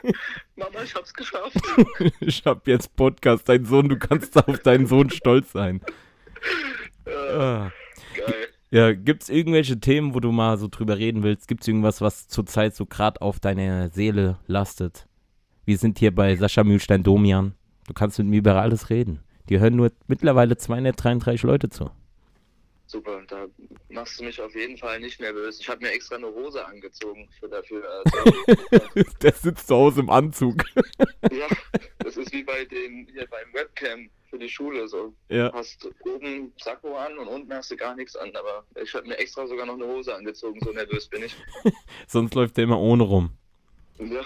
Mama, 0.57 0.83
ich 0.85 0.95
hab's 0.95 1.15
geschafft. 1.15 1.57
ich 2.21 2.45
hab 2.45 2.69
jetzt 2.69 2.95
Podcast, 2.95 3.49
dein 3.49 3.65
Sohn, 3.65 3.89
du 3.89 3.99
kannst 3.99 4.37
auf 4.37 4.59
deinen 4.59 4.87
Sohn 4.87 5.09
stolz 5.09 5.53
sein. 5.53 5.81
Ja, 7.07 7.39
ah. 7.39 7.73
Geil. 8.17 8.49
Ja, 8.71 8.95
gibt 8.95 9.25
es 9.25 9.29
irgendwelche 9.29 9.79
Themen, 9.81 10.15
wo 10.15 10.21
du 10.21 10.33
mal 10.33 10.57
so 10.57 10.67
drüber 10.67 10.97
reden 10.97 11.23
willst? 11.23 11.47
Gibt 11.47 11.63
es 11.63 11.69
irgendwas, 11.69 12.01
was 12.01 12.29
zurzeit 12.29 12.75
so 12.75 12.87
gerade 12.87 13.21
auf 13.21 13.39
deiner 13.39 13.91
Seele 13.91 14.39
lastet? 14.47 15.07
Wir 15.67 15.77
sind 15.77 15.99
hier 15.99 16.15
bei 16.15 16.37
Sascha 16.37 16.65
Mühlstein-Domian. 16.65 17.55
Du 17.87 17.93
kannst 17.93 18.19
mit 18.19 18.29
mir 18.29 18.39
über 18.39 18.61
alles 18.61 18.89
reden. 18.89 19.21
Die 19.49 19.61
hören 19.61 19.77
nur 19.77 19.93
mittlerweile 20.07 20.57
233 20.57 21.43
Leute 21.43 21.69
zu. 21.69 21.91
Super. 22.93 23.23
Da 23.27 23.47
machst 23.89 24.21
du 24.21 24.25
mich 24.25 24.41
auf 24.41 24.55
jeden 24.55 24.79
Fall 24.79 25.01
nicht 25.01 25.19
nervös. 25.21 25.59
Ich 25.59 25.69
habe 25.69 25.85
mir 25.85 25.91
extra 25.91 26.17
eine 26.17 26.29
Hose 26.29 26.65
angezogen 26.65 27.29
für 27.41 27.49
dafür. 27.49 27.83
Also, 28.05 29.05
Der 29.23 29.33
sitzt 29.33 29.67
zu 29.67 29.75
Hause 29.75 30.01
im 30.01 30.11
Anzug. 30.11 30.63
ja, 31.33 31.49
das 31.99 32.17
ist 32.17 32.33
wie 32.33 32.45
bei 32.45 32.65
den 32.65 33.09
hier 33.13 33.27
beim 33.27 33.53
Webcam 33.53 34.09
für 34.31 34.39
die 34.39 34.49
Schule 34.49 34.87
so. 34.87 35.13
Ja. 35.29 35.49
Du 35.49 35.59
hast 35.59 35.89
oben 36.05 36.53
Sakko 36.63 36.97
an 36.97 37.19
und 37.19 37.27
unten 37.27 37.53
hast 37.53 37.71
du 37.71 37.77
gar 37.77 37.97
nichts 37.97 38.15
an. 38.15 38.35
Aber 38.37 38.65
ich 38.81 38.95
habe 38.95 39.09
mir 39.09 39.19
extra 39.19 39.47
sogar 39.47 39.67
noch 39.67 39.75
eine 39.75 39.87
Hose 39.87 40.15
angezogen. 40.15 40.61
So 40.63 40.71
nervös 40.71 41.09
bin 41.09 41.25
ich. 41.25 41.35
Sonst 42.07 42.35
läuft 42.35 42.57
der 42.57 42.65
immer 42.65 42.79
ohne 42.79 43.03
rum. 43.03 43.31
Ja. 43.99 44.23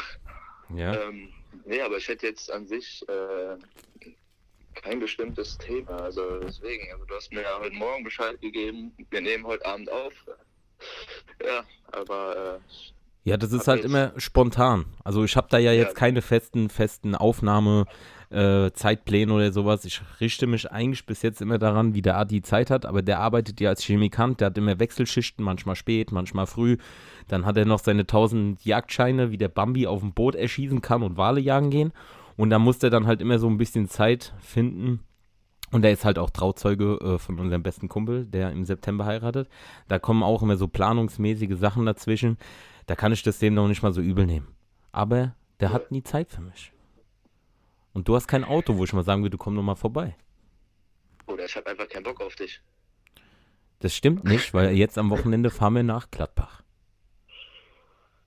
Ja. 0.75 1.01
Ähm, 1.03 1.33
nee, 1.65 1.81
aber 1.81 1.97
ich 1.97 2.09
hätte 2.09 2.27
jetzt 2.27 2.51
an 2.51 2.67
sich 2.67 3.05
äh, 3.09 3.57
kein 4.83 5.01
bestimmtes 5.01 5.59
Thema. 5.59 6.01
Also 6.03 6.39
deswegen, 6.41 6.85
also 6.93 7.05
du 7.05 7.15
hast 7.15 7.33
mir 7.33 7.43
ja 7.43 7.59
heute 7.61 7.75
Morgen 7.75 8.05
Bescheid 8.05 8.41
gegeben, 8.41 8.93
wir 9.11 9.21
nehmen 9.21 9.45
heute 9.47 9.65
Abend 9.67 9.91
auf. 9.91 10.13
Ja, 11.45 11.65
aber 11.93 12.59
äh, 12.61 12.75
Ja, 13.25 13.37
das 13.37 13.53
ist 13.53 13.67
halt 13.67 13.85
immer 13.85 14.13
spontan. 14.19 14.85
Also 15.05 15.25
ich 15.25 15.37
habe 15.37 15.49
da 15.51 15.59
ja 15.59 15.73
jetzt 15.73 15.95
Ja. 15.95 15.95
keine 15.95 16.23
festen, 16.23 16.69
festen 16.69 17.15
Aufnahme, 17.15 17.87
äh, 18.31 18.71
Zeitpläne 18.73 19.33
oder 19.33 19.53
sowas. 19.53 19.85
Ich 19.85 20.01
richte 20.21 20.47
mich 20.47 20.71
eigentlich 20.71 21.07
bis 21.07 21.23
jetzt 21.23 21.41
immer 21.41 21.59
daran, 21.59 21.95
wie 21.95 22.03
der 22.03 22.19
Adi 22.19 22.43
Zeit 22.43 22.71
hat, 22.71 22.85
aber 22.85 23.03
der 23.03 23.21
arbeitet 23.21 23.61
ja 23.61 23.71
als 23.71 23.83
Chemikant, 23.85 24.41
der 24.41 24.47
hat 24.47 24.59
immer 24.59 24.79
Wechselschichten, 24.79 25.45
manchmal 25.45 25.77
spät, 25.77 26.13
manchmal 26.13 26.47
früh. 26.47 26.77
Dann 27.29 27.47
hat 27.47 27.57
er 27.57 27.65
noch 27.65 27.79
seine 27.79 28.03
1000 28.03 28.65
Jagdscheine, 28.65 29.31
wie 29.31 29.39
der 29.39 29.49
Bambi 29.49 29.87
auf 29.87 30.01
dem 30.01 30.13
Boot 30.13 30.35
erschießen 30.35 30.81
kann 30.83 31.03
und 31.03 31.17
Wale 31.17 31.41
jagen 31.41 31.71
gehen. 31.71 31.93
Und 32.37 32.51
da 32.51 32.59
muss 32.59 32.79
der 32.79 32.91
dann 32.91 33.07
halt 33.07 33.21
immer 33.21 33.39
so 33.39 33.49
ein 33.49 33.57
bisschen 33.59 33.89
Zeit 33.89 34.35
finden. 34.41 35.01
Und 35.73 35.85
er 35.85 35.93
ist 35.93 36.05
halt 36.05 36.19
auch 36.19 36.31
Trauzeuge 36.31 36.99
äh, 37.01 37.19
von 37.19 37.39
unserem 37.41 37.63
besten 37.63 37.89
Kumpel, 37.89 38.25
der 38.27 38.51
im 38.53 38.65
September 38.65 39.05
heiratet. 39.05 39.49
Da 39.89 39.99
kommen 39.99 40.23
auch 40.23 40.43
immer 40.43 40.57
so 40.57 40.69
planungsmäßige 40.69 41.59
Sachen 41.59 41.87
dazwischen. 41.87 42.39
Da 42.87 42.95
kann 42.95 43.13
ich 43.13 43.23
das 43.23 43.39
dem 43.39 43.55
noch 43.55 43.67
nicht 43.67 43.83
mal 43.83 43.93
so 43.93 44.01
übel 44.01 44.27
nehmen. 44.27 44.49
Aber 44.93 45.35
der 45.61 45.73
hat 45.73 45.91
nie 45.91 46.03
Zeit 46.03 46.31
für 46.31 46.43
mich. 46.43 46.73
Und 47.93 48.07
du 48.09 48.15
hast 48.15 48.29
kein 48.29 48.45
Auto, 48.45 48.77
wo 48.77 48.85
ich 48.85 48.93
mal 48.93 49.03
sagen 49.03 49.23
würde, 49.23 49.39
komm 49.39 49.57
doch 49.57 49.63
mal 49.63 49.75
vorbei. 49.75 50.15
oder 51.27 51.45
ich 51.47 51.57
habe 51.57 51.71
einfach 51.71 51.89
keinen 51.89 52.05
Bock 52.05 52.21
auf 52.21 52.37
dich. 52.37 52.61
Das 53.81 53.95
stimmt 53.95 54.25
nicht, 54.25 54.55
weil 54.55 54.73
jetzt 54.77 54.99
am 54.99 55.11
Wochenende 55.11 55.51
fahren 55.51 55.75
wir 55.75 55.83
nach 55.83 56.11
Gladbach. 56.11 56.63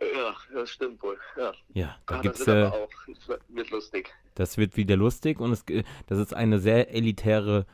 Ja, 0.01 0.35
das 0.53 0.69
stimmt 0.71 1.01
wohl. 1.03 1.17
Ja, 1.37 1.51
Ja, 1.73 1.95
da 2.07 2.15
ah, 2.15 2.21
gibt's 2.21 2.39
das 2.39 2.47
wird 2.47 2.57
äh, 2.57 2.67
aber 2.67 2.75
auch 2.83 2.89
das 3.07 3.39
wird 3.49 3.69
lustig. 3.69 4.13
Das 4.35 4.57
wird 4.57 4.77
wieder 4.77 4.95
lustig 4.95 5.39
und 5.39 5.51
es, 5.51 5.65
ge- 5.65 5.83
das 6.07 6.19
ist 6.19 6.33
eine 6.33 6.59
sehr 6.59 6.93
elitäre 6.93 7.65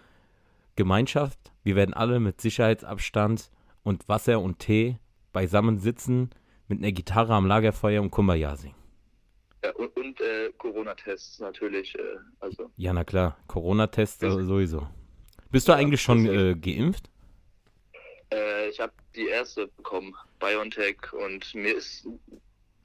Gemeinschaft. 0.75 1.37
Wir 1.63 1.75
werden 1.75 1.93
alle 1.93 2.19
mit 2.19 2.41
Sicherheitsabstand 2.41 3.51
und 3.83 4.07
Wasser 4.09 4.39
und 4.41 4.59
Tee 4.59 4.97
beisammen 5.33 5.77
sitzen, 5.79 6.31
mit 6.67 6.79
einer 6.79 6.91
Gitarre 6.91 7.33
am 7.33 7.45
Lagerfeuer 7.45 8.01
und 8.01 8.09
Kumbaya 8.11 8.55
singen. 8.55 8.75
Ja, 9.63 9.71
und 9.75 9.95
und 9.95 10.19
äh, 10.21 10.51
Corona-Tests 10.57 11.39
natürlich. 11.39 11.95
Äh, 11.95 12.01
also 12.39 12.71
Ja, 12.77 12.93
na 12.93 13.03
klar, 13.03 13.37
Corona-Test 13.47 14.23
äh, 14.23 14.31
sowieso. 14.31 14.87
Bist 15.51 15.67
du 15.67 15.71
Ja, 15.73 15.77
eigentlich 15.77 16.01
schon 16.01 16.25
äh, 16.25 16.55
geimpft? 16.55 17.09
Äh, 18.33 18.69
ich 18.69 18.79
habe 18.79 18.93
die 19.15 19.27
erste 19.27 19.67
bekommen, 19.67 20.15
BioNTech, 20.39 21.13
und 21.13 21.53
mir 21.55 21.75
ist 21.75 22.07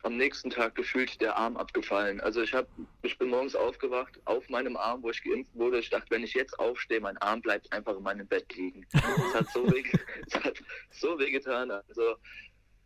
am 0.03 0.17
nächsten 0.17 0.51
Tag 0.51 0.75
gefühlt 0.75 1.21
der 1.21 1.37
Arm 1.37 1.57
abgefallen. 1.57 2.21
Also 2.21 2.41
ich 2.41 2.55
habe, 2.55 2.69
ich 3.03 3.19
bin 3.19 3.29
morgens 3.29 3.55
aufgewacht 3.55 4.19
auf 4.25 4.49
meinem 4.49 4.77
Arm, 4.77 5.03
wo 5.03 5.11
ich 5.11 5.23
geimpft 5.23 5.55
wurde. 5.55 5.79
Ich 5.79 5.91
dachte, 5.91 6.07
wenn 6.11 6.25
ich 6.25 6.35
jetzt 6.35 6.59
aufstehe, 6.59 7.01
mein 7.01 7.19
Arm 7.19 7.43
bleibt 7.43 7.71
einfach 7.73 7.97
in 7.97 8.03
meinem 8.03 8.27
Bett 8.27 8.55
liegen. 8.57 8.87
Es 8.93 9.35
hat 9.35 9.51
so 9.53 9.71
weh, 9.71 9.83
es 10.27 10.35
hat 10.35 10.63
so 10.91 11.19
weh 11.19 11.31
getan. 11.31 11.71
Also 11.71 12.17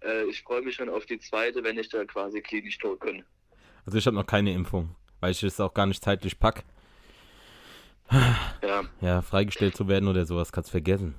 äh, 0.02 0.24
ich 0.24 0.42
freue 0.42 0.62
mich 0.62 0.74
schon 0.74 0.88
auf 0.88 1.06
die 1.06 1.18
zweite, 1.18 1.62
wenn 1.62 1.78
ich 1.78 1.88
da 1.88 2.04
quasi 2.04 2.40
klinisch 2.40 2.78
tot 2.78 3.00
bin. 3.00 3.24
Also 3.86 3.98
ich 3.98 4.06
habe 4.06 4.16
noch 4.16 4.26
keine 4.26 4.52
Impfung, 4.52 4.96
weil 5.20 5.30
ich 5.30 5.42
es 5.42 5.60
auch 5.60 5.74
gar 5.74 5.86
nicht 5.86 6.02
zeitlich 6.02 6.38
pack. 6.38 6.64
Ja, 8.62 8.84
Ja, 9.00 9.22
freigestellt 9.22 9.76
zu 9.76 9.88
werden 9.88 10.08
oder 10.08 10.26
sowas, 10.26 10.52
kannst 10.52 10.70
vergessen. 10.70 11.14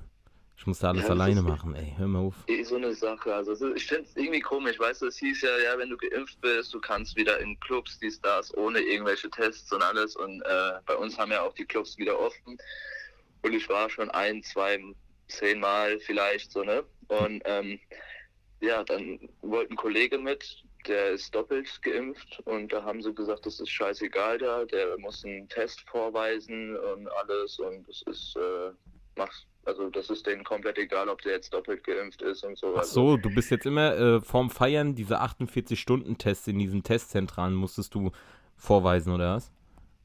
Ich 0.66 0.68
muss 0.68 0.80
da 0.80 0.88
alles 0.88 1.04
Ja, 1.04 1.10
alleine 1.10 1.42
machen, 1.42 1.76
ey, 1.76 1.94
hör 1.96 2.08
mal 2.08 2.18
auf. 2.18 2.34
so 2.64 2.74
eine 2.74 2.92
Sache. 2.92 3.32
Also 3.32 3.72
ich 3.76 3.86
finde 3.86 4.02
es 4.02 4.16
irgendwie 4.16 4.40
komisch, 4.40 4.76
weißt 4.80 5.02
du, 5.02 5.06
es 5.06 5.16
hieß 5.18 5.42
ja, 5.42 5.58
ja, 5.58 5.78
wenn 5.78 5.90
du 5.90 5.96
geimpft 5.96 6.40
bist, 6.40 6.74
du 6.74 6.80
kannst 6.80 7.14
wieder 7.14 7.38
in 7.38 7.56
Clubs, 7.60 8.00
die 8.00 8.10
Stars, 8.10 8.52
ohne 8.56 8.80
irgendwelche 8.80 9.30
Tests 9.30 9.72
und 9.72 9.80
alles. 9.80 10.16
Und 10.16 10.42
äh, 10.42 10.72
bei 10.84 10.96
uns 10.96 11.16
haben 11.18 11.30
ja 11.30 11.42
auch 11.42 11.54
die 11.54 11.64
Clubs 11.64 11.96
wieder 11.98 12.18
offen. 12.18 12.58
Und 13.42 13.52
ich 13.52 13.68
war 13.68 13.88
schon 13.88 14.10
ein, 14.10 14.42
zwei, 14.42 14.82
zehnmal 15.28 16.00
vielleicht 16.00 16.50
so, 16.50 16.64
ne? 16.64 16.82
Und 17.06 17.42
ähm, 17.44 17.78
ja, 18.60 18.82
dann 18.82 19.20
wollte 19.42 19.72
ein 19.72 19.76
Kollege 19.76 20.18
mit, 20.18 20.64
der 20.88 21.10
ist 21.12 21.32
doppelt 21.32 21.80
geimpft 21.82 22.42
und 22.44 22.72
da 22.72 22.82
haben 22.82 23.00
sie 23.00 23.14
gesagt, 23.14 23.46
das 23.46 23.60
ist 23.60 23.70
scheißegal 23.70 24.38
da, 24.38 24.64
der 24.64 24.98
muss 24.98 25.24
einen 25.24 25.48
Test 25.48 25.82
vorweisen 25.88 26.76
und 26.76 27.06
alles 27.06 27.56
und 27.60 27.88
das 27.88 28.02
ist, 28.08 28.34
äh, 28.34 28.72
macht, 29.16 29.46
also 29.66 29.90
das 29.90 30.08
ist 30.10 30.26
denen 30.26 30.44
komplett 30.44 30.78
egal, 30.78 31.08
ob 31.08 31.20
der 31.22 31.32
jetzt 31.32 31.52
doppelt 31.52 31.84
geimpft 31.84 32.22
ist 32.22 32.44
und 32.44 32.56
so. 32.56 32.72
Ach 32.74 32.78
Also, 32.78 33.10
so, 33.10 33.16
du 33.16 33.30
bist 33.34 33.50
jetzt 33.50 33.66
immer 33.66 33.96
äh, 33.96 34.20
vorm 34.20 34.50
Feiern, 34.50 34.94
diese 34.94 35.20
48-Stunden-Tests 35.20 36.46
in 36.48 36.58
diesen 36.58 36.82
Testzentralen 36.82 37.54
musstest 37.54 37.94
du 37.94 38.10
vorweisen, 38.56 39.12
oder 39.12 39.36
was? 39.36 39.50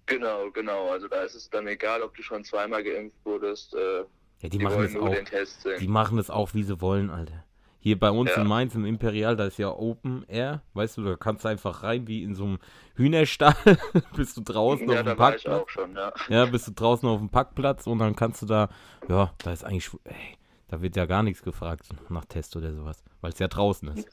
genau, 0.08 0.52
genau. 0.52 0.90
Also 0.90 1.08
da 1.08 1.22
ist 1.22 1.36
es 1.36 1.50
dann 1.50 1.68
egal, 1.68 2.02
ob 2.02 2.14
du 2.16 2.22
schon 2.24 2.44
zweimal 2.44 2.84
geimpft 2.84 3.16
wurdest. 3.24 3.74
Äh, 3.76 4.00
Ja, 4.00 4.06
die, 4.44 4.50
die, 4.50 4.60
machen 4.60 4.82
das 4.82 4.94
nur 4.94 5.04
auch. 5.04 5.14
den 5.14 5.26
Test 5.26 5.62
sehen. 5.62 5.80
Die 5.80 5.88
machen 5.88 6.18
das 6.18 6.30
auch, 6.30 6.54
wie 6.54 6.64
sie 6.64 6.82
wollen, 6.82 7.10
Alter. 7.10 7.46
Hier 7.84 8.00
bei 8.00 8.12
uns 8.12 8.30
Ja. 8.30 8.42
in 8.42 8.48
Mainz 8.48 8.76
im 8.76 8.86
Imperial, 8.86 9.36
da 9.36 9.46
ist 9.46 9.58
ja 9.58 9.70
Open 9.70 10.24
Air, 10.28 10.62
weißt 10.76 10.98
du, 10.98 11.04
da 11.04 11.16
kannst 11.16 11.44
du 11.46 11.50
einfach 11.50 11.82
rein 11.84 12.08
wie 12.08 12.22
in 12.24 12.36
so 12.36 12.44
einem 12.46 12.60
Hühnerstall, 12.96 13.56
bist 14.16 14.38
du 14.38 14.42
draußen 14.42 14.88
ja, 14.90 15.00
auf 15.00 15.06
dem 15.06 15.18
Parkplatz. 15.18 15.64
schon, 15.72 15.96
ja. 15.96 16.14
Ja, 16.30 16.46
bist 16.46 16.68
du 16.68 16.72
draußen 16.74 17.10
auf 17.10 17.20
dem 17.20 17.30
Parkplatz 17.30 17.88
und 17.88 17.98
dann 18.00 18.16
kannst 18.16 18.42
du 18.44 18.46
da, 18.46 18.70
ja, 19.10 19.34
da 19.44 19.52
ist 19.52 19.64
eigentlich, 19.64 19.90
ey, 20.04 20.38
da 20.68 20.82
wird 20.82 20.96
ja 20.96 21.06
gar 21.08 21.24
nichts 21.24 21.42
gefragt 21.44 21.90
nach 22.10 22.26
Test 22.26 22.56
oder 22.56 22.72
sowas, 22.74 23.04
weil 23.20 23.32
es 23.34 23.40
ja 23.40 23.48
draußen 23.48 23.90
ist. 23.90 24.08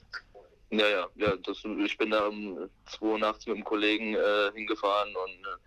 Ja, 0.70 0.86
ja, 0.88 1.06
ja. 1.16 1.34
Das, 1.44 1.62
ich 1.84 1.96
bin 1.98 2.10
da 2.10 2.26
um 2.26 2.58
zwei 2.86 3.06
Uhr 3.06 3.18
nachts 3.18 3.46
mit 3.46 3.54
einem 3.56 3.64
Kollegen 3.64 4.14
äh, 4.14 4.50
hingefahren 4.54 5.08
und 5.10 5.30
äh, 5.46 5.58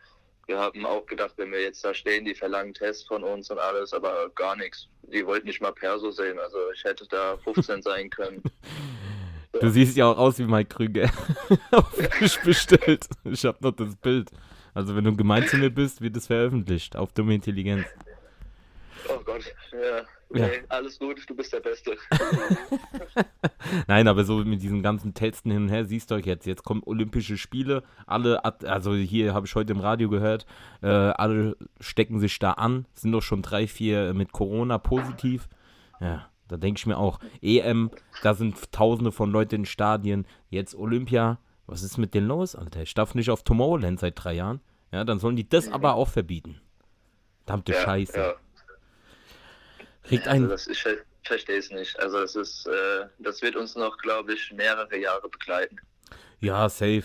wir 0.47 0.59
haben 0.59 0.85
auch 0.85 1.05
gedacht, 1.05 1.33
wenn 1.37 1.51
wir 1.51 1.61
jetzt 1.61 1.83
da 1.83 1.93
stehen, 1.93 2.25
die 2.25 2.35
verlangen 2.35 2.73
Tests 2.73 3.03
von 3.03 3.23
uns 3.23 3.49
und 3.49 3.59
alles, 3.59 3.93
aber 3.93 4.29
gar 4.35 4.55
nichts. 4.55 4.87
Die 5.03 5.25
wollten 5.25 5.47
nicht 5.47 5.61
mal 5.61 5.71
Perso 5.71 6.11
sehen, 6.11 6.39
also 6.39 6.57
ich 6.73 6.83
hätte 6.83 7.05
da 7.09 7.37
15 7.43 7.81
sein 7.81 8.09
können. 8.09 8.43
Du 9.59 9.69
siehst 9.69 9.97
ja 9.97 10.11
auch 10.11 10.17
aus 10.17 10.39
wie 10.39 10.45
Mike 10.45 10.75
Krüger. 10.75 11.09
bestellt. 12.43 13.07
Ich 13.25 13.45
hab 13.45 13.61
noch 13.61 13.71
das 13.71 13.95
Bild. 13.95 14.29
Also 14.73 14.95
wenn 14.95 15.03
du 15.03 15.15
gemein 15.15 15.47
zu 15.47 15.57
mir 15.57 15.69
bist, 15.69 16.01
wird 16.01 16.15
es 16.15 16.27
veröffentlicht 16.27 16.95
auf 16.95 17.11
dumme 17.11 17.35
Intelligenz. 17.35 17.85
Oh 19.21 19.23
Gott, 19.23 19.53
ja. 19.71 19.97
Ja. 20.33 20.47
Nee, 20.47 20.63
alles 20.69 20.97
gut, 20.97 21.29
du 21.29 21.35
bist 21.35 21.51
der 21.51 21.59
Beste. 21.59 21.97
Nein, 23.87 24.07
aber 24.07 24.23
so 24.23 24.37
mit 24.37 24.61
diesen 24.61 24.81
ganzen 24.81 25.13
Testen 25.13 25.51
hin 25.51 25.63
und 25.63 25.69
her, 25.69 25.83
siehst 25.85 26.09
du 26.09 26.15
euch 26.15 26.25
jetzt, 26.25 26.45
jetzt 26.45 26.63
kommen 26.63 26.81
Olympische 26.85 27.37
Spiele, 27.37 27.83
alle, 28.07 28.43
also 28.45 28.95
hier 28.95 29.33
habe 29.33 29.45
ich 29.45 29.55
heute 29.55 29.73
im 29.73 29.81
Radio 29.81 30.09
gehört, 30.09 30.45
äh, 30.81 30.87
alle 30.87 31.57
stecken 31.81 32.19
sich 32.19 32.39
da 32.39 32.53
an, 32.53 32.85
sind 32.93 33.11
doch 33.11 33.21
schon 33.21 33.41
drei, 33.41 33.67
vier 33.67 34.13
mit 34.13 34.31
Corona 34.31 34.77
positiv. 34.77 35.49
Ja, 35.99 36.29
da 36.47 36.57
denke 36.57 36.79
ich 36.79 36.85
mir 36.85 36.97
auch, 36.97 37.19
EM, 37.41 37.91
da 38.23 38.33
sind 38.33 38.71
tausende 38.71 39.11
von 39.11 39.31
Leuten 39.31 39.55
in 39.55 39.65
Stadien, 39.65 40.25
jetzt 40.49 40.75
Olympia, 40.75 41.39
was 41.67 41.83
ist 41.83 41.97
mit 41.97 42.13
denen 42.13 42.27
los, 42.27 42.55
Alter? 42.55 42.81
Ich 42.81 42.93
darf 42.93 43.15
nicht 43.15 43.29
auf 43.29 43.43
Tomorrowland 43.43 43.99
seit 43.99 44.13
drei 44.15 44.33
Jahren. 44.33 44.61
Ja, 44.91 45.03
dann 45.03 45.19
sollen 45.19 45.35
die 45.35 45.47
das 45.47 45.71
aber 45.71 45.95
auch 45.95 46.07
verbieten. 46.07 46.59
Verdammte 47.51 47.73
ja, 47.73 47.81
Scheiße. 47.81 48.17
Ja. 48.17 48.33
Kriegt 50.03 50.27
Also 50.27 50.43
ein, 50.43 50.49
das, 50.49 50.67
ich 50.67 50.81
ver- 50.81 50.97
verstehe 51.23 51.57
es 51.57 51.69
nicht. 51.71 51.99
Also 51.99 52.19
es 52.19 52.35
ist, 52.35 52.67
äh, 52.67 53.05
das 53.19 53.41
wird 53.41 53.55
uns 53.55 53.75
noch, 53.75 53.97
glaube 53.97 54.33
ich, 54.33 54.51
mehrere 54.53 54.97
Jahre 54.97 55.29
begleiten. 55.29 55.77
Ja, 56.39 56.67
safe. 56.69 57.03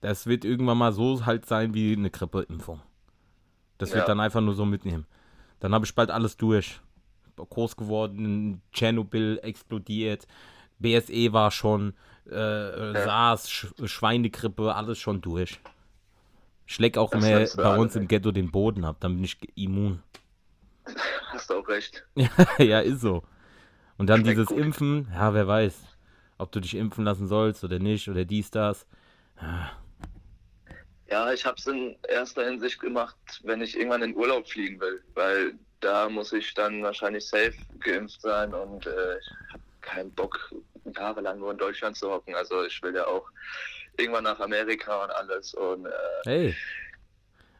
Das 0.00 0.26
wird 0.26 0.44
irgendwann 0.44 0.78
mal 0.78 0.92
so 0.92 1.26
halt 1.26 1.44
sein 1.46 1.74
wie 1.74 1.92
eine 1.92 2.10
Grippeimpfung. 2.10 2.80
Das 3.78 3.90
wird 3.90 4.00
Ja. 4.00 4.06
dann 4.06 4.20
einfach 4.20 4.40
nur 4.40 4.54
so 4.54 4.64
mitnehmen. 4.64 5.06
Dann 5.60 5.74
habe 5.74 5.84
ich 5.84 5.94
bald 5.94 6.10
alles 6.10 6.36
durch. 6.36 6.80
Groß 7.36 7.76
geworden, 7.76 8.60
Tschernobyl 8.72 9.38
explodiert, 9.42 10.26
BSE 10.78 11.32
war 11.32 11.50
schon, 11.50 11.94
äh, 12.26 12.92
SARS, 12.92 13.50
Sch 13.50 13.66
Schweinegrippe, 13.84 14.74
alles 14.74 14.98
schon 14.98 15.22
durch. 15.22 15.58
Ich 16.66 16.78
leck 16.78 16.98
auch 16.98 17.10
Das 17.10 17.22
mehr 17.22 17.48
bei 17.56 17.76
uns 17.78 17.96
im. 17.96 18.08
Ghetto 18.08 18.30
den 18.30 18.50
Boden 18.50 18.84
ab, 18.84 18.96
dann 19.00 19.14
bin 19.16 19.24
ich 19.24 19.38
immun. 19.56 20.02
Hast 21.40 21.48
du 21.48 21.54
auch 21.54 21.68
recht. 21.68 22.06
ja, 22.58 22.80
ist 22.80 23.00
so. 23.00 23.22
Und 23.96 24.08
dann 24.08 24.20
Schmeckt 24.20 24.36
dieses 24.36 24.48
gut. 24.48 24.58
Impfen, 24.58 25.08
ja, 25.14 25.32
wer 25.32 25.48
weiß, 25.48 25.74
ob 26.36 26.52
du 26.52 26.60
dich 26.60 26.74
impfen 26.74 27.02
lassen 27.02 27.26
sollst 27.26 27.64
oder 27.64 27.78
nicht 27.78 28.08
oder 28.10 28.26
dies, 28.26 28.50
das. 28.50 28.86
Ja, 31.08 31.32
ich 31.32 31.46
habe 31.46 31.56
es 31.56 31.66
in 31.66 31.96
erster 32.08 32.44
Hinsicht 32.44 32.78
gemacht, 32.78 33.16
wenn 33.44 33.62
ich 33.62 33.74
irgendwann 33.74 34.02
in 34.02 34.14
Urlaub 34.14 34.46
fliegen 34.46 34.78
will, 34.80 35.02
weil 35.14 35.54
da 35.80 36.10
muss 36.10 36.30
ich 36.34 36.52
dann 36.52 36.82
wahrscheinlich 36.82 37.26
safe 37.26 37.54
geimpft 37.78 38.20
sein 38.20 38.52
und 38.52 38.86
äh, 38.86 39.18
ich 39.18 39.30
habe 39.50 39.62
keinen 39.80 40.12
Bock, 40.12 40.54
jahrelang 40.94 41.38
nur 41.38 41.52
in 41.52 41.58
Deutschland 41.58 41.96
zu 41.96 42.10
hocken. 42.10 42.34
Also 42.34 42.64
ich 42.66 42.82
will 42.82 42.94
ja 42.94 43.06
auch 43.06 43.26
irgendwann 43.96 44.24
nach 44.24 44.40
Amerika 44.40 45.04
und 45.04 45.10
alles. 45.10 45.54
Und 45.54 45.86
äh, 45.86 45.90
Hey. 46.24 46.56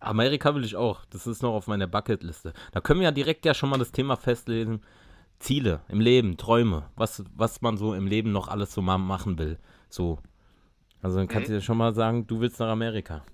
Amerika 0.01 0.55
will 0.55 0.65
ich 0.65 0.77
auch. 0.77 1.05
Das 1.07 1.27
ist 1.27 1.43
noch 1.43 1.55
auf 1.55 1.67
meiner 1.67 1.87
Bucketliste. 1.87 2.53
Da 2.73 2.81
können 2.81 3.01
wir 3.01 3.05
ja 3.09 3.13
direkt 3.13 3.45
ja 3.45 3.55
schon 3.55 3.69
mal 3.71 3.79
das 3.79 3.93
Thema 3.93 4.17
festlegen. 4.17 4.83
Ziele 5.39 5.81
im 5.89 6.01
Leben, 6.01 6.37
Träume, 6.37 6.91
was, 6.97 7.25
was 7.35 7.63
man 7.63 7.77
so 7.79 7.95
im 7.95 8.07
Leben 8.07 8.33
noch 8.33 8.49
alles 8.49 8.75
so 8.75 8.83
mal 8.83 8.99
machen 8.99 9.39
will. 9.39 9.59
So. 9.89 10.19
Also 11.03 11.17
dann 11.19 11.29
kannst 11.29 11.49
du 11.49 11.55
dir 11.55 11.61
schon 11.63 11.79
mal 11.79 11.95
sagen, 11.95 12.27
du 12.27 12.41
willst 12.41 12.61
nach 12.61 12.69
Amerika. 12.69 13.25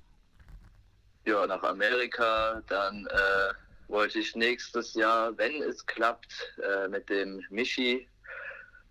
ja, 1.25 1.47
nach 1.47 1.63
Amerika, 1.65 2.63
dann 2.69 3.07
äh, 3.07 3.53
wollte 3.89 4.21
ich 4.21 4.37
nächstes 4.37 4.95
Jahr, 4.95 5.37
wenn 5.37 5.63
es 5.63 5.85
klappt, 5.85 6.33
äh, 6.63 6.89
mit 6.89 7.09
dem 7.11 7.43
Michi, 7.51 8.07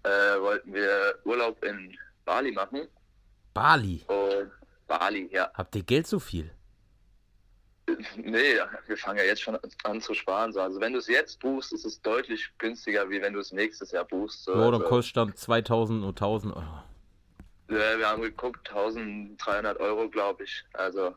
äh, 0.04 0.10
wollten 0.40 0.74
wir 0.74 1.16
Urlaub 1.24 1.64
in 1.64 1.98
Bali 2.26 2.52
machen. 2.52 2.88
Bali. 3.54 4.04
Und 4.08 4.52
Bali, 4.88 5.30
ja. 5.32 5.50
Habt 5.54 5.76
ihr 5.76 5.84
Geld 5.84 6.08
so 6.08 6.20
viel? 6.20 6.52
Nee, 8.18 8.56
wir 8.88 8.98
fangen 8.98 9.20
ja 9.20 9.26
jetzt 9.26 9.42
schon 9.42 9.58
an 9.84 10.02
zu 10.02 10.14
sparen. 10.14 10.52
So. 10.54 10.62
Also 10.62 10.80
wenn 10.80 10.94
du 10.94 11.00
es 11.00 11.08
jetzt 11.08 11.40
buchst, 11.40 11.74
ist 11.74 11.86
es 11.86 12.02
deutlich 12.02 12.50
günstiger, 12.58 13.10
wie 13.10 13.22
wenn 13.22 13.34
du 13.34 13.40
es 13.40 13.52
nächstes 13.52 13.92
Jahr 13.92 14.06
buchst. 14.06 14.44
So. 14.44 14.52
Ja, 14.54 14.66
dann 14.66 14.74
Also, 14.76 14.86
kostet 14.86 15.18
dann 15.18 15.36
2000 15.36 16.04
und 16.04 16.10
1000 16.22 16.56
Euro. 16.56 16.84
äh, 17.70 17.98
wir 17.98 18.08
haben 18.10 18.22
geguckt, 18.22 18.68
1300 18.70 19.80
Euro, 19.80 20.10
glaube 20.10 20.44
ich. 20.44 20.64
Also 20.74 21.14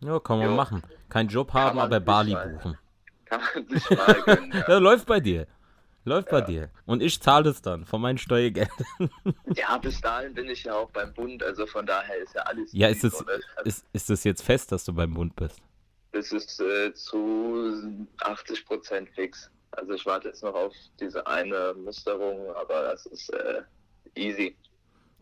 Ja, 0.00 0.18
kann 0.20 0.38
man 0.38 0.48
Jo. 0.50 0.54
machen. 0.56 0.82
Keinen 1.08 1.28
Job 1.28 1.52
haben, 1.52 1.78
aber 1.78 2.00
Bali 2.00 2.32
mal- 2.32 2.48
buchen. 2.48 2.78
kann 3.26 3.40
man 3.54 3.68
sich 3.68 3.90
mal 3.90 4.22
gönnen. 4.22 4.52
Ja. 4.52 4.64
Ja, 4.68 4.78
läuft 4.78 5.06
bei 5.06 5.20
dir. 5.20 5.46
Läuft 6.04 6.30
bei 6.30 6.40
dir. 6.40 6.70
Und 6.86 7.02
ich 7.02 7.20
zahle 7.20 7.50
es 7.50 7.60
dann 7.60 7.84
von 7.84 8.00
meinen 8.00 8.16
Steuergeldern. 8.16 9.10
ja, 9.54 9.76
bis 9.76 10.00
dahin 10.00 10.32
bin 10.32 10.46
ich 10.48 10.64
ja 10.64 10.74
auch 10.74 10.90
beim 10.90 11.12
Bund, 11.12 11.42
also 11.42 11.66
von 11.66 11.84
daher 11.84 12.16
ist 12.16 12.34
ja 12.34 12.40
alles. 12.42 12.72
Ja, 12.72 12.88
ist 12.88 13.04
es, 13.04 13.22
ist, 13.64 13.84
ist 13.92 14.08
es 14.10 14.24
jetzt 14.24 14.42
fest, 14.42 14.72
dass 14.72 14.84
du 14.84 14.94
beim 14.94 15.12
Bund 15.12 15.36
bist? 15.36 15.60
Das 16.12 16.32
ist 16.32 16.60
äh, 16.60 16.92
zu 16.94 18.06
80 18.20 18.66
Prozent 18.66 19.08
fix. 19.10 19.50
Also 19.72 19.92
ich 19.94 20.04
warte 20.06 20.28
jetzt 20.28 20.42
noch 20.42 20.54
auf 20.54 20.74
diese 20.98 21.26
eine 21.26 21.74
Musterung, 21.74 22.50
aber 22.56 22.82
das 22.90 23.06
ist 23.06 23.32
äh, 23.32 23.62
easy. 24.16 24.56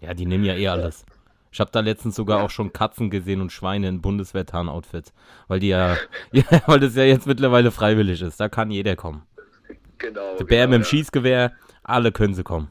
Ja, 0.01 0.15
die 0.15 0.27
nehmen 0.27 0.45
ja 0.45 0.55
eh 0.55 0.69
alles. 0.69 1.05
Ich 1.51 1.61
habe 1.61 1.71
da 1.71 1.81
letztens 1.81 2.17
sogar 2.17 2.39
Ja. 2.39 2.45
auch 2.45 2.51
schon 2.51 2.73
Katzen 2.73 3.11
gesehen 3.11 3.41
und 3.41 3.53
Schweine 3.53 3.89
in 3.89 4.01
Bundeswehr-Tarn-Outfits. 4.01 5.13
Weil 5.49 5.61
die 5.61 5.69
ja, 5.69 5.97
ja, 6.33 6.45
weil 6.67 6.81
das 6.81 6.95
ja 6.95 7.05
jetzt 7.05 7.27
mittlerweile 7.27 7.71
freiwillig 7.71 8.23
ist. 8.23 8.41
Da 8.41 8.49
kann 8.49 8.71
jeder 8.71 8.97
kommen. 8.97 9.27
Genau. 9.99 10.37
Der 10.37 10.45
Bär 10.45 10.67
genau, 10.67 10.71
mit 10.71 10.75
dem 10.79 10.83
ja. 10.83 10.89
Schießgewehr, 10.89 11.53
alle 11.83 12.13
können 12.13 12.35
sie 12.35 12.45
kommen. 12.45 12.71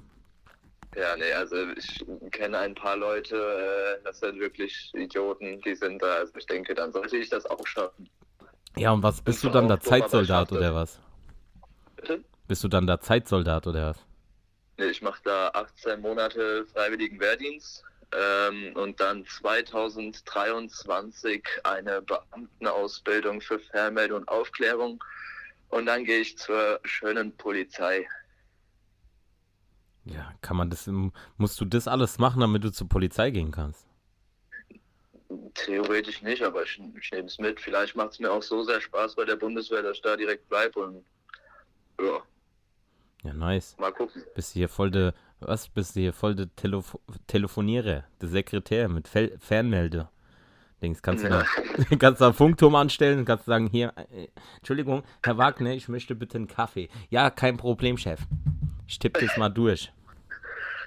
Ja, 0.98 1.16
nee, 1.16 1.32
also 1.32 1.56
ich 1.78 2.04
kenne 2.32 2.58
ein 2.58 2.74
paar 2.74 2.98
Leute, 2.98 3.36
äh, 3.36 4.04
das 4.04 4.20
sind 4.20 4.40
wirklich 4.40 4.92
Idioten, 4.96 5.62
die 5.62 5.76
sind 5.76 6.02
da. 6.02 6.16
Also 6.16 6.34
ich 6.36 6.48
denke, 6.48 6.74
dann 6.74 6.92
sollte 6.92 7.18
ich 7.18 7.30
das 7.30 7.46
auch 7.46 7.68
schaffen. 7.68 8.10
Ja, 8.76 8.94
und 8.94 9.04
was 9.04 9.22
bist 9.22 9.44
du 9.44 9.50
dann 9.50 9.68
da 9.68 9.76
ich 9.76 9.82
Zeitsoldat 9.82 10.50
das. 10.50 10.58
oder 10.58 10.74
was? 10.74 11.00
Bitte? 11.98 12.24
Bist 12.48 12.64
du 12.64 12.68
dann 12.68 12.88
da 12.88 13.00
Zeitsoldat 13.00 13.68
oder 13.68 13.92
was? 13.92 14.00
Nee, 14.78 14.88
ich 14.88 15.04
mache 15.04 15.22
da 15.24 15.50
18 15.50 16.02
Monate 16.02 16.66
freiwilligen 16.74 17.20
Wehrdienst 17.20 17.84
ähm, 18.12 18.76
und 18.76 19.00
dann 19.00 19.24
2023 19.24 21.48
eine 21.64 22.02
Beamtenausbildung 22.02 23.40
für 23.42 23.60
Fernmeldung 23.60 24.22
und 24.22 24.30
Aufklärung. 24.30 25.04
Und 25.70 25.86
dann 25.86 26.06
gehe 26.06 26.22
ich 26.22 26.40
zur 26.40 26.80
schönen 26.86 27.38
Polizei. 27.38 28.08
Ja, 30.14 30.34
kann 30.42 30.58
man 30.58 30.70
das, 30.70 30.90
musst 31.38 31.60
du 31.60 31.66
das 31.66 31.88
alles 31.88 32.18
machen, 32.18 32.40
damit 32.42 32.64
du 32.64 32.72
zur 32.72 32.88
Polizei 32.88 33.30
gehen 33.32 33.52
kannst? 33.52 33.86
Theoretisch 35.56 36.22
nicht, 36.22 36.42
aber 36.44 36.64
ich, 36.64 36.80
ich 37.00 37.12
nehme 37.12 37.28
es 37.28 37.38
mit. 37.40 37.60
Vielleicht 37.60 37.96
macht 37.96 38.12
es 38.12 38.20
mir 38.20 38.32
auch 38.32 38.44
so 38.44 38.64
sehr 38.64 38.80
Spaß 38.80 39.16
bei 39.16 39.26
der 39.26 39.36
Bundeswehr, 39.36 39.82
dass 39.82 39.98
ich 39.98 40.02
da 40.02 40.16
direkt 40.16 40.48
bleibe 40.48 40.80
und 40.80 41.04
ja, 42.00 42.22
Ja, 43.24 43.34
nice. 43.34 43.76
mal 43.78 43.92
gucken. 43.92 44.24
Bist 44.36 44.54
du 44.56 44.60
hier 44.60 44.70
voll 44.70 44.92
de, 44.92 45.12
was, 45.40 45.68
bist 45.68 45.96
du 45.96 46.00
hier 46.02 46.14
voll 46.14 46.36
de 46.36 46.48
Telefo 46.56 47.02
Telefonierer, 47.26 48.04
der 48.22 48.30
Sekretär 48.30 48.88
mit 48.88 49.08
Fel 49.08 49.38
Fernmelde. 49.40 50.10
Dings, 50.82 51.02
kannst 51.02 51.24
du 51.24 51.30
da, 51.30 51.44
kannst 52.00 52.22
da 52.22 52.28
einen 52.28 52.36
Funkturm 52.36 52.76
anstellen 52.76 53.20
und 53.20 53.26
kannst 53.26 53.46
sagen, 53.46 53.68
hier, 53.68 53.94
äh, 54.12 54.28
Entschuldigung, 54.58 55.04
Herr 55.24 55.38
Wagner, 55.38 55.72
ich 55.74 55.90
möchte 55.90 56.14
bitte 56.14 56.38
einen 56.38 56.48
Kaffee. 56.48 56.88
Ja, 57.10 57.32
kein 57.32 57.58
Problem, 57.58 57.98
Chef. 57.98 58.22
Ich 58.86 59.00
tippe 59.00 59.26
das 59.26 59.36
mal 59.38 59.50
durch. 59.50 59.92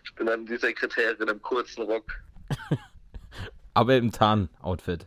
Ich 0.04 0.14
bin 0.14 0.26
dann 0.26 0.46
die 0.46 0.56
Sekretärin 0.56 1.28
im 1.28 1.42
kurzen 1.42 1.82
Rock. 1.82 2.12
Aber 3.74 3.96
im 3.96 4.10
Tarn-Outfit. 4.10 5.06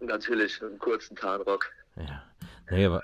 Natürlich 0.00 0.60
im 0.60 0.78
kurzen 0.78 1.16
Tarnrock. 1.16 1.72
Ja. 1.96 2.22
Nee, 2.70 2.86
aber, 2.86 3.02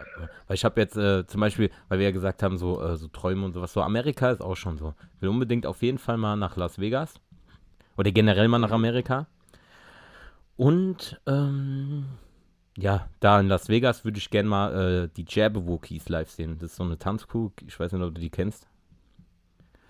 weil 0.48 0.54
ich 0.54 0.64
habe 0.64 0.80
jetzt 0.80 0.96
äh, 0.96 1.24
zum 1.26 1.40
Beispiel, 1.40 1.70
weil 1.88 2.00
wir 2.00 2.06
ja 2.06 2.10
gesagt 2.10 2.42
haben, 2.42 2.58
so, 2.58 2.82
äh, 2.82 2.96
so 2.96 3.06
Träume 3.08 3.44
und 3.44 3.52
sowas, 3.52 3.72
so 3.72 3.80
Amerika 3.80 4.30
ist 4.30 4.40
auch 4.40 4.56
schon 4.56 4.76
so. 4.76 4.94
Ich 5.14 5.22
will 5.22 5.28
unbedingt 5.28 5.66
auf 5.66 5.82
jeden 5.82 5.98
Fall 5.98 6.16
mal 6.16 6.36
nach 6.36 6.56
Las 6.56 6.80
Vegas. 6.80 7.14
Oder 7.96 8.10
generell 8.10 8.48
mal 8.48 8.58
nach 8.58 8.72
Amerika. 8.72 9.26
Und, 10.56 11.20
ähm, 11.26 12.06
ja, 12.76 13.08
da 13.20 13.38
in 13.38 13.48
Las 13.48 13.68
Vegas 13.68 14.04
würde 14.04 14.18
ich 14.18 14.30
gerne 14.30 14.48
mal 14.48 15.04
äh, 15.04 15.08
die 15.16 15.26
Jabberwockies 15.28 16.08
live 16.08 16.30
sehen. 16.30 16.58
Das 16.58 16.70
ist 16.70 16.76
so 16.76 16.82
eine 16.82 16.98
Tanzkuh, 16.98 17.50
ich 17.66 17.78
weiß 17.78 17.92
nicht, 17.92 18.02
ob 18.02 18.14
du 18.14 18.20
die 18.20 18.30
kennst. 18.30 18.66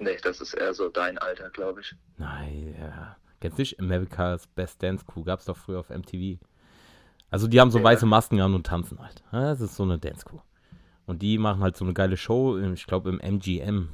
Nee, 0.03 0.17
das 0.23 0.41
ist 0.41 0.55
eher 0.55 0.75
so 0.75 0.89
dein 0.89 1.19
Alter, 1.19 1.51
glaube 1.51 1.81
ich. 1.81 1.95
Nein, 2.19 2.75
ja. 2.79 3.17
Kennst 3.41 3.59
du 3.59 3.63
nicht? 3.63 3.81
America's 3.81 4.47
Best 4.47 4.83
Dance 4.83 5.05
Crew 5.07 5.25
gab's 5.25 5.45
doch 5.47 5.57
früher 5.57 5.81
auf 5.81 5.91
MTV. 5.91 6.39
Also 7.31 7.49
die 7.49 7.61
haben 7.61 7.71
so 7.71 7.79
Ja. 7.79 7.85
weiße 7.85 8.07
Masken 8.07 8.41
an 8.41 8.55
und 8.55 8.67
tanzen 8.67 8.99
halt. 9.01 9.23
Ja, 9.33 9.41
Das 9.51 9.61
ist 9.61 9.77
so 9.77 9.83
eine 9.85 9.99
Dance 9.99 10.25
Crew. 10.25 10.39
Und 11.07 11.23
die 11.23 11.39
machen 11.39 11.63
halt 11.63 11.77
so 11.77 11.85
eine 11.85 11.95
geile 11.95 12.17
Show, 12.17 12.59
ich 12.59 12.87
glaube 12.87 13.11
im 13.11 13.21
MGM. 13.21 13.89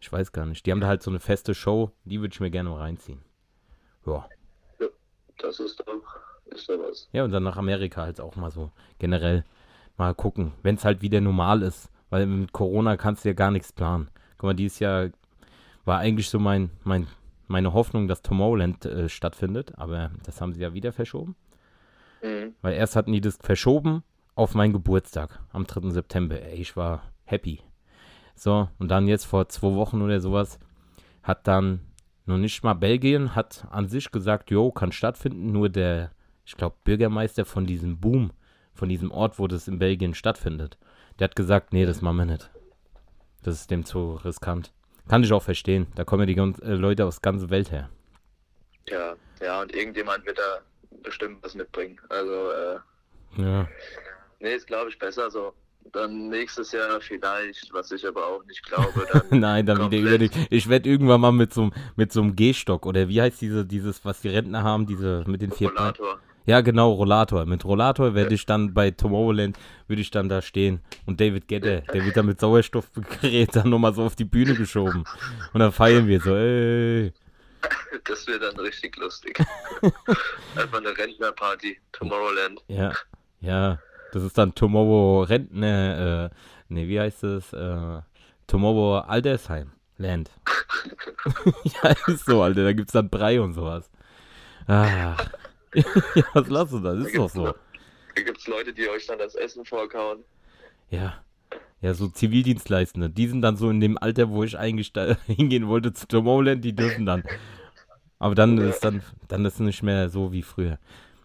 Ich 0.00 0.12
weiß 0.12 0.32
gar 0.32 0.46
nicht. 0.46 0.64
Die 0.66 0.70
haben 0.70 0.80
da 0.80 0.86
halt 0.86 1.02
so 1.02 1.10
eine 1.10 1.18
feste 1.20 1.54
Show, 1.54 1.90
die 2.04 2.20
würde 2.20 2.32
ich 2.34 2.40
mir 2.40 2.50
gerne 2.50 2.68
mal 2.70 2.78
reinziehen. 2.80 3.20
Ja. 4.06 4.28
Das 5.38 5.58
ist 5.60 5.80
doch, 5.80 5.86
ist 6.46 6.68
doch 6.68 6.78
was. 6.78 7.08
Ja, 7.12 7.24
und 7.24 7.32
dann 7.32 7.42
nach 7.42 7.56
Amerika 7.56 8.02
halt 8.02 8.20
auch 8.20 8.36
mal 8.36 8.50
so 8.50 8.70
generell 8.98 9.44
mal 9.96 10.14
gucken, 10.14 10.52
wenn 10.62 10.76
es 10.76 10.84
halt 10.84 11.02
wieder 11.02 11.20
normal 11.20 11.62
ist. 11.62 11.90
Weil 12.10 12.26
mit 12.26 12.52
Corona 12.52 12.96
kannst 12.96 13.24
du 13.24 13.30
ja 13.30 13.34
gar 13.34 13.50
nichts 13.50 13.72
planen. 13.72 14.08
Guck 14.38 14.48
mal, 14.48 14.54
dieses 14.54 14.78
Jahr 14.78 15.10
war 15.84 15.98
eigentlich 15.98 16.28
so 16.28 16.38
mein, 16.38 16.70
mein, 16.84 17.06
meine 17.46 17.72
Hoffnung, 17.72 18.08
dass 18.08 18.22
Tomorrowland 18.22 18.84
äh, 18.84 19.08
stattfindet, 19.08 19.72
aber 19.78 20.10
das 20.24 20.40
haben 20.40 20.52
sie 20.52 20.60
ja 20.60 20.74
wieder 20.74 20.92
verschoben. 20.92 21.36
Mhm. 22.22 22.54
Weil 22.62 22.74
erst 22.74 22.96
hatten 22.96 23.12
die 23.12 23.20
das 23.20 23.38
verschoben 23.40 24.02
auf 24.34 24.54
meinen 24.54 24.72
Geburtstag 24.72 25.40
am 25.52 25.66
3. 25.66 25.90
September. 25.90 26.40
Ey, 26.40 26.60
ich 26.60 26.76
war 26.76 27.02
happy. 27.24 27.60
So, 28.34 28.68
und 28.78 28.90
dann 28.90 29.08
jetzt 29.08 29.24
vor 29.24 29.48
zwei 29.48 29.74
Wochen 29.74 30.02
oder 30.02 30.20
sowas 30.20 30.58
hat 31.22 31.46
dann 31.46 31.80
noch 32.26 32.36
nicht 32.36 32.62
mal 32.62 32.74
Belgien 32.74 33.34
hat 33.34 33.66
an 33.70 33.88
sich 33.88 34.10
gesagt, 34.10 34.50
jo, 34.50 34.70
kann 34.70 34.92
stattfinden, 34.92 35.52
nur 35.52 35.68
der, 35.68 36.10
ich 36.44 36.56
glaube, 36.56 36.76
Bürgermeister 36.84 37.44
von 37.44 37.66
diesem 37.66 37.98
Boom, 37.98 38.32
von 38.74 38.88
diesem 38.88 39.10
Ort, 39.10 39.38
wo 39.38 39.46
das 39.46 39.68
in 39.68 39.78
Belgien 39.78 40.14
stattfindet, 40.14 40.76
der 41.18 41.28
hat 41.28 41.36
gesagt, 41.36 41.72
nee, 41.72 41.86
das 41.86 42.02
machen 42.02 42.18
wir 42.18 42.24
nicht. 42.26 42.50
Das 43.42 43.54
ist 43.54 43.70
dem 43.70 43.84
zu 43.84 44.14
riskant. 44.24 44.72
Kann 45.08 45.22
ich 45.22 45.32
auch 45.32 45.42
verstehen. 45.42 45.86
Da 45.94 46.04
kommen 46.04 46.28
ja 46.28 46.34
die 46.34 46.62
äh, 46.62 46.74
Leute 46.74 47.04
aus 47.06 47.22
ganzer 47.22 47.50
Welt 47.50 47.70
her. 47.70 47.88
Ja, 48.88 49.14
ja, 49.40 49.60
und 49.62 49.74
irgendjemand 49.74 50.26
wird 50.26 50.38
da 50.38 50.60
bestimmt 51.02 51.42
was 51.42 51.54
mitbringen. 51.54 52.00
Also, 52.08 52.50
äh, 52.50 52.78
Ja. 53.36 53.68
nee, 54.40 54.54
ist 54.54 54.66
glaube 54.66 54.90
ich 54.90 54.98
besser 54.98 55.30
so. 55.30 55.52
Dann 55.92 56.28
nächstes 56.30 56.72
Jahr 56.72 57.00
vielleicht, 57.00 57.72
was 57.72 57.92
ich 57.92 58.04
aber 58.06 58.26
auch 58.26 58.44
nicht 58.46 58.64
glaube, 58.66 59.06
dann 59.12 59.22
Nein, 59.40 59.66
dann 59.66 59.88
wieder 59.90 59.98
über 59.98 60.18
die. 60.18 60.30
Ich 60.50 60.68
werde 60.68 60.88
irgendwann 60.88 61.20
mal 61.20 61.30
mit 61.30 61.54
so 61.54 61.62
einem 61.62 61.72
mit 61.94 62.12
so 62.12 62.22
einem 62.22 62.34
Gehstock 62.34 62.86
oder 62.86 63.08
wie 63.08 63.22
heißt 63.22 63.40
diese 63.40 63.64
dieses 63.64 64.04
was 64.04 64.20
die 64.20 64.28
Rentner 64.28 64.64
haben, 64.64 64.86
diese 64.86 65.22
mit 65.28 65.42
den 65.42 65.52
vier 65.52 65.72
Beinen? 65.72 65.94
Ja, 66.46 66.60
genau, 66.60 66.92
Rollator. 66.92 67.44
Mit 67.44 67.64
Rollator 67.64 68.14
werde 68.14 68.34
ich 68.34 68.46
dann 68.46 68.72
bei 68.72 68.92
Tomorrowland 68.92 69.58
würde 69.88 70.00
ich 70.00 70.10
dann 70.10 70.28
da 70.28 70.40
stehen 70.40 70.80
und 71.04 71.20
David 71.20 71.48
Gedde, 71.48 71.82
der 71.92 72.04
wird 72.04 72.16
dann 72.16 72.26
mit 72.26 72.40
Sauerstoffgerät 72.40 73.54
dann 73.54 73.68
nochmal 73.68 73.94
so 73.94 74.04
auf 74.04 74.14
die 74.14 74.24
Bühne 74.24 74.54
geschoben 74.54 75.04
und 75.52 75.60
dann 75.60 75.72
feiern 75.72 76.06
wir 76.06 76.20
so, 76.20 76.34
ey. 76.36 77.12
Das 78.04 78.26
wird 78.28 78.42
dann 78.42 78.56
richtig 78.60 78.96
lustig. 78.96 79.40
Einfach 80.56 80.78
eine 80.78 80.96
Rentnerparty, 80.96 81.78
Tomorrowland. 81.90 82.62
Ja, 82.68 82.92
ja, 83.40 83.80
das 84.12 84.22
ist 84.22 84.38
dann 84.38 84.54
Tomorrow 84.54 85.22
Rentner, 85.24 86.30
äh, 86.30 86.36
nee, 86.68 86.86
wie 86.86 87.00
heißt 87.00 87.24
es? 87.24 87.52
Äh, 87.52 88.00
Tomorrow 88.46 88.98
Altersheim 89.00 89.72
Land. 89.98 90.30
ja, 91.64 91.94
ist 92.06 92.24
so, 92.24 92.42
Alter, 92.42 92.64
da 92.64 92.72
gibt's 92.72 92.92
dann 92.92 93.10
Brei 93.10 93.40
und 93.40 93.54
sowas. 93.54 93.90
Ach. 94.68 95.16
ja, 96.14 96.24
was 96.32 96.48
lass 96.48 96.70
du 96.70 96.80
da? 96.80 96.94
Das 96.94 97.06
ist 97.06 97.16
doch 97.16 97.30
so. 97.30 97.54
Da 98.14 98.22
gibt 98.22 98.38
es 98.38 98.46
Leute, 98.46 98.72
die 98.72 98.88
euch 98.88 99.06
dann 99.06 99.18
das 99.18 99.34
Essen 99.34 99.64
vorkauen. 99.64 100.24
Ja, 100.90 101.22
Ja, 101.82 101.94
so 101.94 102.08
Zivildienstleistende. 102.08 103.10
Die 103.10 103.26
sind 103.26 103.42
dann 103.42 103.56
so 103.56 103.68
in 103.70 103.80
dem 103.80 103.98
Alter, 103.98 104.30
wo 104.30 104.42
ich 104.44 104.58
eigentlich 104.58 104.92
da 104.92 105.16
hingehen 105.26 105.68
wollte 105.68 105.92
zu 105.92 106.08
Tomorrowland, 106.08 106.64
die 106.64 106.74
dürfen 106.74 107.06
dann. 107.06 107.22
Aber 108.18 108.34
dann 108.34 108.56
ist 108.58 108.82
dann, 108.82 109.02
dann 109.28 109.44
ist 109.44 109.60
nicht 109.60 109.82
mehr 109.82 110.08
so 110.08 110.32
wie 110.32 110.42
früher. 110.42 110.78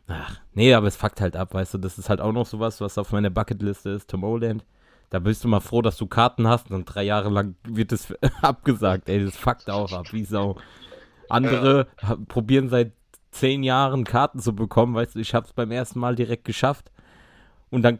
Ach, 0.07 0.41
nee, 0.53 0.73
aber 0.73 0.87
es 0.87 0.97
fuckt 0.97 1.21
halt 1.21 1.37
ab, 1.37 1.53
weißt 1.53 1.75
du, 1.75 1.77
das 1.77 1.97
ist 1.97 2.09
halt 2.09 2.19
auch 2.19 2.33
noch 2.33 2.45
sowas, 2.45 2.81
was 2.81 2.97
auf 2.97 3.13
meiner 3.13 3.29
Bucketliste 3.29 3.91
ist, 3.91 4.09
Tomorrowland. 4.09 4.65
Da 5.09 5.19
bist 5.19 5.43
du 5.43 5.47
mal 5.47 5.61
froh, 5.61 5.81
dass 5.81 5.97
du 5.97 6.07
Karten 6.07 6.47
hast 6.47 6.71
und 6.71 6.85
drei 6.85 7.03
Jahre 7.03 7.29
lang 7.29 7.55
wird 7.63 7.91
es 7.91 8.13
abgesagt, 8.41 9.07
ey, 9.09 9.23
das 9.23 9.37
fuckt 9.37 9.69
auch 9.69 9.91
ab, 9.93 10.11
wie 10.11 10.25
Sau. 10.25 10.57
Andere 11.29 11.87
ja. 12.01 12.17
probieren 12.27 12.67
seit 12.67 12.91
zehn 13.31 13.63
Jahren 13.63 14.03
Karten 14.03 14.39
zu 14.39 14.53
bekommen, 14.53 14.93
weißt 14.93 15.15
du, 15.15 15.19
ich 15.19 15.33
hab's 15.33 15.53
beim 15.53 15.71
ersten 15.71 15.99
Mal 15.99 16.15
direkt 16.15 16.45
geschafft 16.45 16.91
und 17.69 17.81
dann, 17.81 17.99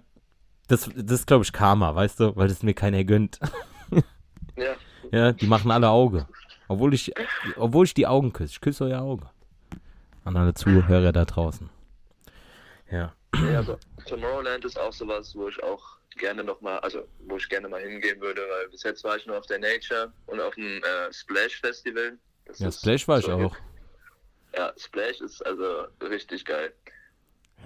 das, 0.68 0.90
das 0.96 1.20
ist 1.20 1.28
glaube 1.28 1.44
ich 1.44 1.54
Karma, 1.54 1.96
weißt 1.96 2.20
du, 2.20 2.36
weil 2.36 2.48
das 2.48 2.64
mir 2.64 2.74
keiner 2.74 3.04
gönnt. 3.04 3.40
ja. 4.56 4.76
Ja, 5.12 5.34
die 5.34 5.48
machen 5.48 5.72
alle 5.72 5.90
Auge. 5.90 6.26
Obwohl 6.70 6.94
ich, 6.94 7.12
obwohl 7.58 7.86
ich 7.86 7.94
die 7.94 8.08
Augen 8.08 8.32
küsse. 8.32 8.54
Ich 8.54 8.62
küsse 8.62 8.86
euer 8.86 9.02
Auge. 9.02 9.30
An 10.24 10.38
alle 10.38 10.54
Zuhörer 10.54 11.12
da 11.12 11.26
draußen. 11.26 11.70
Ja. 12.90 13.14
Ja, 13.52 13.60
aber 13.60 13.78
Tomorrowland 14.06 14.64
ist 14.64 14.80
auch 14.80 14.94
sowas, 14.94 15.36
wo 15.36 15.50
ich 15.50 15.62
auch 15.64 15.98
gerne 16.18 16.44
nochmal, 16.44 16.80
also 16.80 17.06
wo 17.28 17.38
ich 17.38 17.50
gerne 17.50 17.68
mal 17.68 17.82
hingehen 17.82 18.22
würde, 18.22 18.42
weil 18.42 18.70
bis 18.70 18.84
jetzt 18.84 19.04
war 19.04 19.18
ich 19.18 19.26
nur 19.26 19.38
auf 19.38 19.46
der 19.48 19.60
Nature 19.60 20.14
und 20.28 20.40
auf 20.40 20.56
dem 20.56 20.82
äh, 20.84 21.12
Splash 21.12 21.60
Festival. 21.60 22.18
Das 22.46 22.60
ja, 22.60 22.72
Splash 22.72 23.08
war 23.08 23.20
ich 23.20 23.26
so 23.26 23.34
auch. 23.34 23.56
Ja, 24.56 24.74
Splash 24.78 25.22
ist 25.22 25.46
also 25.46 25.86
richtig 26.02 26.46
geil. 26.46 26.74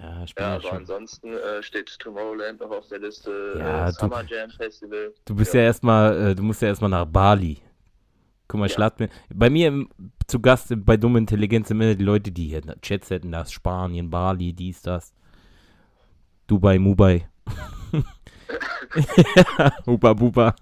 Ja, 0.00 0.24
ja, 0.38 0.54
aber 0.54 0.60
schon. 0.60 0.76
ansonsten 0.76 1.32
äh, 1.32 1.62
steht 1.62 1.98
Tomorrowland 1.98 2.60
noch 2.60 2.70
auf 2.70 2.86
der 2.88 2.98
Liste. 2.98 3.56
Ja, 3.58 3.88
äh, 3.88 3.92
Summer 3.92 4.22
du, 4.24 4.34
Jam 4.34 4.50
Festival. 4.50 5.14
Du 5.24 5.34
bist 5.34 5.54
ja, 5.54 5.60
ja 5.60 5.66
erstmal, 5.66 6.30
äh, 6.30 6.34
du 6.34 6.42
musst 6.42 6.60
ja 6.62 6.68
erstmal 6.68 6.90
nach 6.90 7.06
Bali. 7.06 7.58
Guck 8.46 8.60
mal, 8.60 8.66
ich 8.66 8.72
ja. 8.72 8.80
lade 8.80 9.04
mir. 9.04 9.08
Bei 9.34 9.48
mir 9.48 9.68
im, 9.68 9.88
zu 10.26 10.40
Gast 10.40 10.72
bei 10.84 10.96
Dumme 10.96 11.18
Intelligenz 11.18 11.68
sind 11.68 11.80
immer 11.80 11.94
die 11.94 12.04
Leute, 12.04 12.30
die 12.30 12.48
hier 12.48 12.62
Chats 12.82 13.10
hätten, 13.10 13.32
das 13.32 13.50
Spanien, 13.50 14.10
Bali, 14.10 14.52
dies, 14.52 14.82
das. 14.82 15.14
Dubai, 16.46 16.78
Mubai. 16.78 17.28
Huba 19.86 20.12
Buba. 20.12 20.54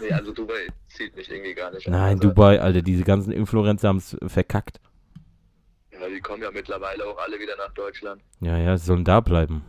nee, 0.00 0.12
also 0.12 0.32
Dubai 0.32 0.68
zieht 0.88 1.14
mich 1.16 1.30
irgendwie 1.30 1.54
gar 1.54 1.70
nicht 1.72 1.86
an. 1.86 1.92
Nein, 1.92 2.16
also, 2.16 2.28
Dubai, 2.28 2.60
Alter, 2.60 2.82
diese 2.82 3.04
ganzen 3.04 3.32
Influencer 3.32 3.88
haben 3.88 3.98
es 3.98 4.16
verkackt. 4.26 4.80
Ja, 6.04 6.10
die 6.10 6.20
kommen 6.20 6.42
ja 6.42 6.50
mittlerweile 6.50 7.06
auch 7.06 7.16
alle 7.18 7.38
wieder 7.38 7.56
nach 7.56 7.72
Deutschland. 7.72 8.22
Ja, 8.40 8.58
ja, 8.58 8.76
sollen 8.76 9.04
da 9.04 9.20
bleiben. 9.20 9.64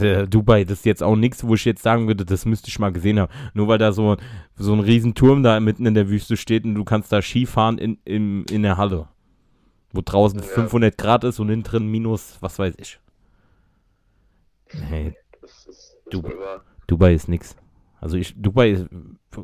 Ja. 0.00 0.26
Dubai, 0.26 0.62
das 0.62 0.78
ist 0.78 0.84
jetzt 0.84 1.02
auch 1.02 1.16
nichts, 1.16 1.44
wo 1.44 1.54
ich 1.54 1.64
jetzt 1.64 1.82
sagen 1.82 2.06
würde, 2.06 2.24
das 2.24 2.44
müsste 2.44 2.68
ich 2.68 2.78
mal 2.78 2.92
gesehen 2.92 3.18
haben. 3.18 3.32
Nur 3.54 3.66
weil 3.66 3.78
da 3.78 3.90
so, 3.90 4.16
so 4.54 4.72
ein 4.72 4.78
Riesenturm 4.78 5.42
da 5.42 5.58
mitten 5.58 5.86
in 5.86 5.94
der 5.94 6.08
Wüste 6.08 6.36
steht 6.36 6.64
und 6.64 6.76
du 6.76 6.84
kannst 6.84 7.10
da 7.10 7.20
Skifahren 7.20 7.78
in, 7.78 7.98
in, 8.04 8.44
in 8.44 8.62
der 8.62 8.76
Halle. 8.76 9.08
Wo 9.92 10.00
draußen 10.04 10.38
ja. 10.38 10.44
500 10.44 10.96
Grad 10.96 11.24
ist 11.24 11.40
und 11.40 11.48
innen 11.48 11.64
drin 11.64 11.88
minus, 11.88 12.36
was 12.40 12.60
weiß 12.60 12.74
ich. 12.78 13.00
Hey, 14.68 15.16
das 15.40 15.66
ist, 15.66 15.96
das 16.04 16.10
du, 16.10 16.22
Dubai 16.86 17.14
ist 17.14 17.28
nix. 17.28 17.56
Also 18.00 18.16
ich, 18.16 18.40
Dubai 18.40 18.86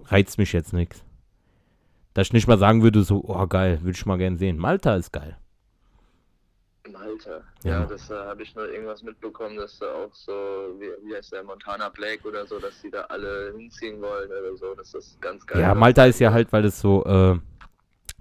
reizt 0.07 0.39
mich 0.39 0.53
jetzt 0.53 0.73
nix. 0.73 1.05
Dass 2.14 2.29
ich 2.29 2.33
nicht 2.33 2.49
mal 2.49 2.59
sagen 2.59 2.83
würde, 2.83 3.03
so, 3.03 3.23
oh 3.27 3.46
geil, 3.46 3.81
würde 3.83 3.96
ich 3.96 4.07
mal 4.07 4.18
gern 4.18 4.37
sehen. 4.37 4.59
Malta 4.59 4.96
ist 4.96 5.12
geil. 5.12 5.37
Malta. 6.90 7.42
Ja, 7.62 7.81
ja 7.81 7.87
das 7.87 8.11
äh, 8.11 8.14
habe 8.14 8.42
ich 8.42 8.55
nur 8.55 8.68
irgendwas 8.68 9.03
mitbekommen, 9.03 9.57
dass 9.57 9.79
da 9.79 9.87
auch 9.87 10.12
so, 10.12 10.33
wie, 10.33 11.09
wie 11.09 11.14
heißt 11.14 11.33
der, 11.33 11.44
Montana 11.44 11.88
Black 11.88 12.25
oder 12.25 12.46
so, 12.46 12.59
dass 12.59 12.81
die 12.83 12.90
da 12.90 13.03
alle 13.03 13.53
hinziehen 13.57 14.01
wollen 14.01 14.29
oder 14.29 14.57
so. 14.57 14.75
Das 14.75 14.94
ist 14.94 15.20
ganz 15.20 15.46
geil. 15.46 15.61
Ja, 15.61 15.75
Malta 15.75 16.07
ist 16.07 16.18
ja 16.20 16.33
halt, 16.33 16.53
weil 16.53 16.64
es 16.64 16.81
so 16.81 17.05
äh, 17.05 17.38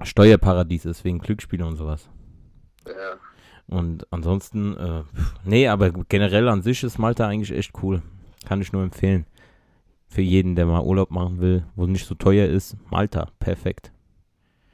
Steuerparadies 0.03 0.85
ist, 0.85 1.03
wegen 1.03 1.19
Glücksspiele 1.19 1.65
und 1.65 1.75
sowas. 1.75 2.09
Ja. 2.85 3.17
Und 3.67 4.07
ansonsten, 4.11 4.75
äh, 4.77 5.03
nee, 5.43 5.67
aber 5.67 5.91
generell 5.91 6.47
an 6.49 6.61
sich 6.61 6.83
ist 6.83 6.97
Malta 6.97 7.27
eigentlich 7.27 7.51
echt 7.51 7.73
cool. 7.83 8.01
Kann 8.47 8.61
ich 8.61 8.73
nur 8.73 8.83
empfehlen. 8.83 9.25
Für 10.09 10.21
jeden, 10.21 10.55
der 10.55 10.65
mal 10.65 10.81
Urlaub 10.81 11.11
machen 11.11 11.39
will, 11.39 11.65
wo 11.75 11.85
nicht 11.85 12.07
so 12.07 12.15
teuer 12.15 12.47
ist. 12.47 12.75
Malta, 12.89 13.29
perfekt. 13.39 13.93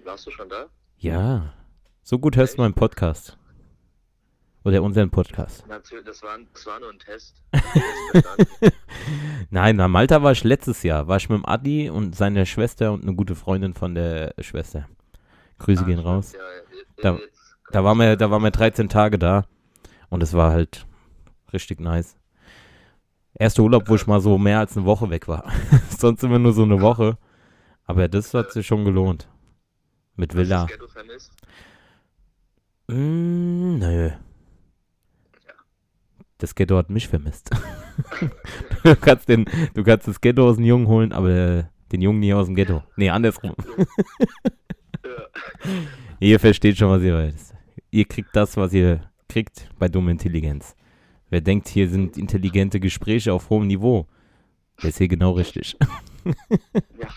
Warst 0.06 0.26
du 0.26 0.32
schon 0.32 0.48
da? 0.48 0.68
Ja. 0.98 1.54
So 2.04 2.20
gut 2.20 2.38
hörst 2.38 2.58
du 2.58 2.62
meinen 2.62 2.74
Podcast. 2.74 3.38
Oder 4.64 4.82
unseren 4.82 5.12
Podcast. 5.12 5.66
Das 5.68 6.24
war, 6.24 6.38
das 6.54 6.66
war 6.66 6.80
nur 6.80 6.90
ein 6.90 7.00
Test. 7.00 7.44
Nein, 9.52 9.76
na 9.76 9.88
Malta 9.88 10.24
war 10.24 10.32
ich 10.32 10.44
letztes 10.44 10.82
Jahr. 10.84 11.08
War 11.08 11.18
ich 11.18 11.30
mit 11.30 11.38
dem 11.38 11.46
Adi 11.46 11.90
und 11.90 12.16
seiner 12.16 12.46
Schwester 12.46 12.94
und 12.94 13.04
eine 13.04 13.14
gute 13.14 13.36
Freundin 13.36 13.74
von 13.74 13.94
der 13.94 14.34
Schwester. 14.40 14.88
Grüße 15.60 15.84
ah, 15.84 15.86
gehen 15.86 16.00
raus. 16.00 16.34
Ja, 16.34 16.40
da, 17.04 17.20
da, 17.72 17.84
waren 17.84 17.98
wir, 17.98 18.16
da 18.16 18.32
waren 18.32 18.42
wir 18.42 18.52
13 18.52 18.90
Tage 18.90 19.20
da. 19.20 19.46
Und 20.10 20.24
es 20.24 20.34
war 20.34 20.52
halt 20.52 20.88
richtig 21.54 21.80
nice. 21.80 22.16
Erster 23.38 23.64
Urlaub, 23.64 23.90
wo 23.90 23.96
ich 23.96 24.08
mal 24.08 24.22
so 24.22 24.38
mehr 24.38 24.60
als 24.60 24.78
eine 24.78 24.86
Woche 24.86 25.10
weg 25.10 25.28
war. 25.28 25.52
Sonst 25.98 26.24
immer 26.24 26.40
nur 26.40 26.54
so 26.54 26.64
eine 26.64 26.82
Woche. 26.82 27.18
Aber 27.86 28.08
das 28.08 28.34
hat 28.34 28.52
sich 28.52 28.66
schon 28.66 28.86
gelohnt. 28.86 29.30
Mit 30.16 30.36
Villa. 30.36 30.62
Hast 30.62 30.72
du 30.72 30.78
das 30.78 30.80
Ghetto 30.80 30.88
vermisst? 30.88 31.32
Mm, 32.88 33.78
nö. 33.80 34.12
Das 36.38 36.56
Ghetto 36.56 36.78
hat 36.78 36.90
mich 36.90 37.08
vermisst. 37.08 37.50
du, 38.84 38.96
kannst 38.96 39.30
den, 39.30 39.46
du 39.74 39.84
kannst 39.84 40.08
das 40.08 40.20
Ghetto 40.22 40.48
aus 40.48 40.58
dem 40.58 40.66
Jungen 40.66 40.88
holen, 40.88 41.12
aber 41.12 41.70
den 41.92 42.02
Jungen 42.02 42.20
nie 42.20 42.34
aus 42.34 42.48
dem 42.48 42.56
Ghetto. 42.56 42.84
Nee, 42.96 43.10
andersrum. 43.10 43.56
ihr 46.20 46.40
versteht 46.40 46.78
schon, 46.78 46.90
was 46.90 47.04
ihr 47.04 47.14
wollt. 47.14 47.36
Ihr 47.92 48.06
kriegt 48.06 48.36
das, 48.36 48.58
was 48.58 48.74
ihr 48.74 49.02
kriegt 49.28 49.70
bei 49.80 49.88
dumme 49.88 50.12
Intelligenz. 50.12 50.76
Wer 51.36 51.42
denkt, 51.42 51.68
hier 51.68 51.90
sind 51.90 52.18
intelligente 52.18 52.80
Gespräche 52.80 53.34
auf 53.34 53.50
hohem 53.50 53.68
Niveau, 53.68 54.08
der 54.82 54.88
ist 54.92 55.00
hier 55.00 55.10
genau 55.10 55.32
richtig. 55.32 55.76
ja, 56.24 57.10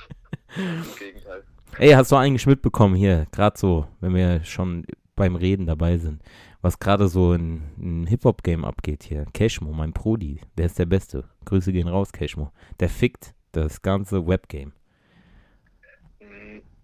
im 0.57 0.83
Gegenteil. 0.99 1.45
Ey, 1.79 1.91
hast 1.91 2.11
du 2.11 2.17
eigentlich 2.17 2.45
mitbekommen 2.45 2.97
hier, 2.97 3.29
gerade 3.31 3.57
so, 3.57 3.87
wenn 4.01 4.17
wir 4.17 4.43
schon 4.43 4.85
beim 5.15 5.37
Reden 5.37 5.67
dabei 5.67 5.99
sind, 5.99 6.21
was 6.63 6.81
gerade 6.81 7.07
so 7.07 7.33
in, 7.33 7.63
in 7.81 8.07
Hip-Hop-Game 8.09 8.65
abgeht 8.65 9.05
hier. 9.05 9.25
Cashmo, 9.33 9.71
mein 9.73 9.93
Prodi, 9.93 10.41
der 10.57 10.67
ist 10.67 10.81
der 10.81 10.87
Beste. 10.87 11.23
Grüße 11.45 11.71
gehen 11.71 11.87
raus, 11.87 12.11
Cashmo. 12.11 12.51
Der 12.81 12.89
fickt 12.89 13.37
das 13.53 13.83
ganze 13.83 14.27
Web-Game. 14.27 14.73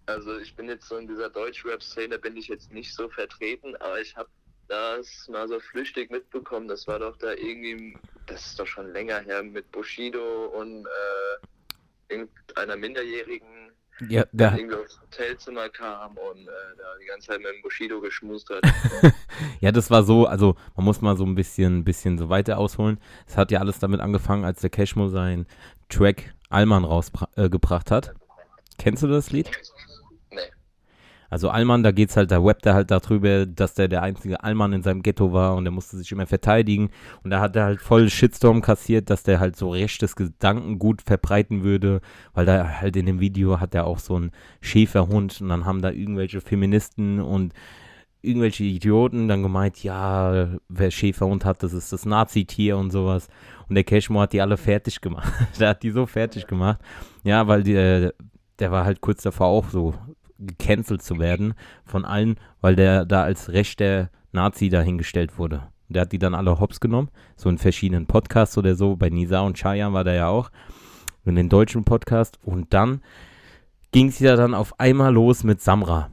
Also 0.07 0.38
ich 0.38 0.55
bin 0.55 0.68
jetzt 0.68 0.87
so 0.87 0.99
in 0.99 1.09
dieser 1.09 1.31
Deutsch-Rap-Szene, 1.31 2.16
bin 2.20 2.37
ich 2.37 2.47
jetzt 2.47 2.73
nicht 2.73 2.94
so 2.94 3.09
vertreten, 3.09 3.75
aber 3.81 4.01
ich 4.01 4.14
habe 4.14 4.29
das 4.68 5.29
mal 5.29 5.48
so 5.48 5.61
flüchtig 5.61 6.11
mitbekommen. 6.11 6.68
Das 6.68 6.87
war 6.87 6.98
doch 6.98 7.16
da 7.18 7.33
irgendwie, 7.33 7.96
das 8.27 8.46
ist 8.46 8.61
doch 8.61 8.66
schon 8.66 8.92
länger 8.92 9.20
her, 9.20 9.42
mit 9.42 9.70
Bushido 9.72 10.46
und 10.46 10.87
äh, 10.87 12.14
irgendeiner 12.14 12.77
Minderjährigen, 12.77 13.72
ja, 14.09 14.24
der 14.33 14.57
irgendwie 14.57 14.77
aufs 14.77 15.00
Hotelzimmer 15.00 15.68
kam 15.68 16.16
und 16.16 16.48
äh, 16.48 16.50
da 16.77 16.85
die 17.00 17.07
ganze 17.07 17.29
Zeit 17.29 17.38
mit 17.38 17.48
dem 17.48 17.62
Bushido 17.62 18.00
geschmust 18.00 18.50
hat. 18.50 18.64
ja, 19.61 19.70
das 19.70 19.90
war 19.90 20.03
so, 20.03 20.27
also 20.27 20.57
man 20.74 20.85
muss 20.85 21.00
mal 21.00 21.16
so 21.16 21.24
ein 21.24 21.35
bisschen, 21.35 21.85
bisschen 21.85 22.18
so 22.18 22.29
weiter 22.29 22.59
ausholen. 22.59 22.98
Es 23.27 23.37
hat 23.37 23.50
ja 23.50 23.61
alles 23.61 23.79
damit 23.79 24.00
angefangen, 24.00 24.44
als 24.44 24.61
der 24.61 24.70
Cashmo 24.70 25.09
sein 25.09 25.46
Track 25.88 26.35
Allmann 26.48 26.85
rausgebracht 26.85 27.90
äh, 27.90 27.94
hat. 27.94 28.14
Kennst 28.79 29.03
du 29.03 29.07
das 29.07 29.31
Lied? 29.31 29.50
Also 31.30 31.48
Allmann, 31.48 31.82
da 31.82 31.90
geht's 31.90 32.16
halt, 32.16 32.30
da 32.30 32.44
webt 32.44 32.66
er 32.66 32.74
halt 32.74 32.90
darüber, 32.90 33.46
dass 33.46 33.74
der 33.74 33.88
der 33.88 34.02
einzige 34.02 34.42
Allmann 34.42 34.72
in 34.72 34.82
seinem 34.82 35.02
Ghetto 35.02 35.32
war 35.32 35.56
und 35.56 35.66
er 35.66 35.72
musste 35.72 35.96
sich 35.96 36.12
immer 36.12 36.26
verteidigen 36.26 36.90
und 37.22 37.30
da 37.30 37.40
hat 37.40 37.56
er 37.56 37.64
halt 37.64 37.80
voll 37.80 38.08
Shitstorm 38.08 38.62
kassiert, 38.62 39.10
dass 39.10 39.22
der 39.22 39.40
halt 39.40 39.56
so 39.56 39.70
rechtes 39.70 40.16
Gedankengut 40.16 41.02
verbreiten 41.02 41.62
würde, 41.62 42.00
weil 42.34 42.46
da 42.46 42.80
halt 42.80 42.96
in 42.96 43.06
dem 43.06 43.20
Video 43.20 43.60
hat 43.60 43.74
er 43.74 43.87
auch 43.87 43.98
so 43.98 44.16
einen 44.16 44.30
Schäferhund 44.60 45.40
und 45.40 45.48
dann 45.48 45.64
haben 45.64 45.82
da 45.82 45.90
irgendwelche 45.90 46.40
Feministen 46.40 47.20
und 47.20 47.52
irgendwelche 48.24 48.64
Idioten 48.64 49.28
dann 49.28 49.42
gemeint, 49.42 49.82
ja, 49.82 50.48
wer 50.68 50.90
Schäferhund 50.90 51.44
hat, 51.44 51.62
das 51.62 51.72
ist 51.72 51.92
das 51.92 52.06
Nazi-Tier 52.06 52.76
und 52.76 52.90
sowas. 52.90 53.28
Und 53.68 53.76
der 53.76 53.84
Cashmo 53.84 54.20
hat 54.20 54.32
die 54.32 54.40
alle 54.40 54.56
fertig 54.56 55.00
gemacht. 55.00 55.32
der 55.60 55.70
hat 55.70 55.82
die 55.82 55.90
so 55.90 56.06
fertig 56.06 56.46
gemacht. 56.46 56.80
Ja, 57.22 57.46
weil 57.46 57.62
die, 57.62 57.74
der 58.58 58.70
war 58.70 58.84
halt 58.84 59.00
kurz 59.00 59.22
davor 59.22 59.46
auch 59.46 59.68
so 59.68 59.94
gecancelt 60.38 61.03
zu 61.03 61.18
werden 61.18 61.55
von 61.85 62.05
allen, 62.05 62.37
weil 62.61 62.77
der 62.77 63.05
da 63.05 63.23
als 63.23 63.53
rechter 63.53 64.11
Nazi 64.33 64.68
dahingestellt 64.68 65.38
wurde. 65.38 65.68
Der 65.88 66.03
hat 66.03 66.12
die 66.12 66.18
dann 66.18 66.35
alle 66.35 66.59
hops 66.61 66.81
genommen, 66.81 67.11
so 67.37 67.49
in 67.49 67.59
verschiedenen 67.59 68.07
Podcasts 68.07 68.57
oder 68.59 68.75
so. 68.75 68.97
Bei 68.97 69.11
Nisa 69.11 69.40
und 69.40 69.57
Chaya 69.57 69.92
war 69.92 70.05
der 70.05 70.14
ja 70.14 70.29
auch, 70.29 70.51
in 71.25 71.37
den 71.37 71.49
deutschen 71.49 71.85
Podcast. 71.85 72.38
Und 72.42 72.73
dann 72.75 73.01
ging 73.92 74.09
es 74.09 74.18
ja 74.18 74.37
dann 74.37 74.55
auf 74.55 74.81
einmal 74.81 75.12
los 75.12 75.44
mit 75.44 75.61
Samra. 75.61 76.11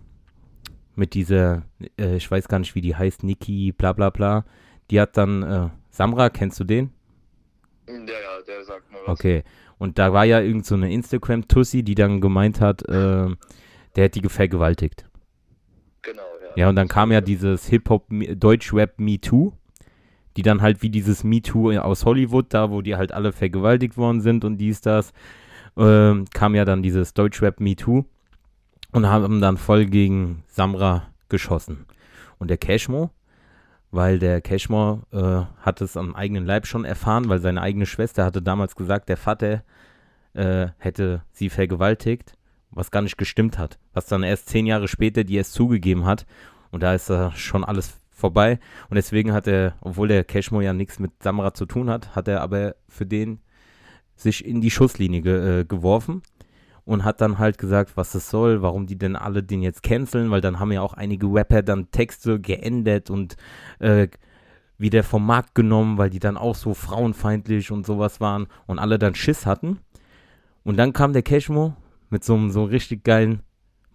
Mit 0.95 1.13
dieser, 1.13 1.63
äh, 1.97 2.17
ich 2.17 2.29
weiß 2.29 2.47
gar 2.47 2.59
nicht, 2.59 2.75
wie 2.75 2.81
die 2.81 2.95
heißt, 2.95 3.23
Niki, 3.23 3.71
bla 3.71 3.93
bla 3.93 4.09
bla. 4.09 4.45
Die 4.91 4.99
hat 4.99 5.17
dann, 5.17 5.41
äh, 5.43 5.69
Samra, 5.89 6.29
kennst 6.29 6.59
du 6.59 6.63
den? 6.63 6.91
Ja, 7.87 7.95
ja, 7.95 8.41
der 8.45 8.63
sagt 8.65 8.91
mir 8.91 8.99
was. 9.05 9.19
Okay. 9.19 9.43
Und 9.77 9.97
da 9.97 10.13
war 10.13 10.25
ja 10.25 10.41
irgend 10.41 10.65
so 10.65 10.75
eine 10.75 10.93
Instagram-Tussi, 10.93 11.81
die 11.81 11.95
dann 11.95 12.21
gemeint 12.21 12.61
hat, 12.61 12.87
äh, 12.87 13.29
der 13.95 14.05
hätte 14.05 14.21
die 14.21 14.29
vergewaltigt. 14.29 15.05
Genau, 16.01 16.21
ja. 16.41 16.51
Ja, 16.55 16.69
und 16.69 16.75
dann 16.75 16.87
kam 16.87 17.11
ja 17.11 17.21
dieses 17.21 17.67
Hip-Hop, 17.67 18.07
Deutsch-Rap 18.09 18.99
Me 18.99 19.19
Too, 19.19 19.53
die 20.37 20.41
dann 20.41 20.61
halt 20.61 20.81
wie 20.81 20.89
dieses 20.89 21.23
Me 21.23 21.41
Too 21.41 21.71
aus 21.77 22.05
Hollywood, 22.05 22.53
da 22.53 22.71
wo 22.71 22.81
die 22.81 22.95
halt 22.95 23.11
alle 23.11 23.31
vergewaltigt 23.31 23.97
worden 23.97 24.21
sind 24.21 24.43
und 24.43 24.57
dies, 24.57 24.81
das, 24.81 25.13
ähm, 25.77 26.25
kam 26.33 26.55
ja 26.55 26.65
dann 26.65 26.81
dieses 26.81 27.13
Deutsch-Rap 27.13 27.59
Me 27.59 27.75
Too 27.75 28.05
und 28.91 29.07
haben 29.07 29.41
dann 29.41 29.57
voll 29.57 29.85
gegen 29.85 30.43
Samra 30.47 31.07
geschossen. 31.29 31.85
Und 32.39 32.49
der 32.49 32.57
Cashmo, 32.57 33.11
weil 33.91 34.19
der 34.19 34.41
Cashmo 34.41 35.01
äh, 35.11 35.43
hat 35.61 35.81
es 35.81 35.95
am 35.97 36.15
eigenen 36.15 36.45
Leib 36.45 36.65
schon 36.65 36.85
erfahren, 36.85 37.29
weil 37.29 37.39
seine 37.39 37.61
eigene 37.61 37.85
Schwester 37.85 38.25
hatte 38.25 38.41
damals 38.41 38.75
gesagt, 38.75 39.09
der 39.09 39.17
Vater 39.17 39.63
äh, 40.33 40.67
hätte 40.77 41.23
sie 41.31 41.49
vergewaltigt, 41.49 42.33
was 42.71 42.91
gar 42.91 43.01
nicht 43.01 43.17
gestimmt 43.17 43.57
hat. 43.57 43.77
Was 43.93 44.05
dann 44.05 44.23
erst 44.23 44.49
zehn 44.49 44.65
Jahre 44.65 44.87
später 44.87 45.23
die 45.23 45.37
es 45.37 45.51
zugegeben 45.51 46.05
hat. 46.05 46.25
Und 46.71 46.83
da 46.83 46.93
ist 46.93 47.09
äh, 47.09 47.31
schon 47.31 47.63
alles 47.63 47.97
vorbei. 48.09 48.59
Und 48.89 48.95
deswegen 48.95 49.33
hat 49.33 49.47
er, 49.47 49.75
obwohl 49.81 50.07
der 50.07 50.23
Cashmo 50.23 50.61
ja 50.61 50.73
nichts 50.73 50.99
mit 50.99 51.11
Samra 51.21 51.53
zu 51.53 51.65
tun 51.65 51.89
hat, 51.89 52.15
hat 52.15 52.27
er 52.27 52.41
aber 52.41 52.75
für 52.87 53.05
den 53.05 53.39
sich 54.15 54.45
in 54.45 54.61
die 54.61 54.71
Schusslinie 54.71 55.21
ge 55.21 55.61
äh, 55.61 55.65
geworfen 55.65 56.21
und 56.85 57.03
hat 57.03 57.21
dann 57.21 57.39
halt 57.39 57.57
gesagt, 57.57 57.97
was 57.97 58.15
es 58.15 58.29
soll, 58.29 58.61
warum 58.61 58.87
die 58.87 58.97
denn 58.97 59.15
alle 59.15 59.43
den 59.43 59.61
jetzt 59.61 59.83
canceln, 59.83 60.31
weil 60.31 60.41
dann 60.41 60.59
haben 60.59 60.71
ja 60.71 60.81
auch 60.81 60.93
einige 60.93 61.27
Rapper 61.27 61.61
dann 61.61 61.91
Texte 61.91 62.39
geändert 62.39 63.09
und 63.09 63.35
äh, 63.79 64.07
wieder 64.77 65.03
vom 65.03 65.25
Markt 65.25 65.55
genommen, 65.55 65.97
weil 65.97 66.09
die 66.09 66.19
dann 66.19 66.37
auch 66.37 66.55
so 66.55 66.73
frauenfeindlich 66.73 67.71
und 67.71 67.85
sowas 67.85 68.19
waren 68.19 68.47
und 68.65 68.79
alle 68.79 68.97
dann 68.97 69.15
Schiss 69.15 69.45
hatten. 69.45 69.79
Und 70.63 70.77
dann 70.77 70.93
kam 70.93 71.13
der 71.13 71.23
Cashmo 71.23 71.75
mit 72.11 72.23
so 72.23 72.35
einem 72.35 72.51
so 72.51 72.63
richtig 72.63 73.03
geilen 73.03 73.41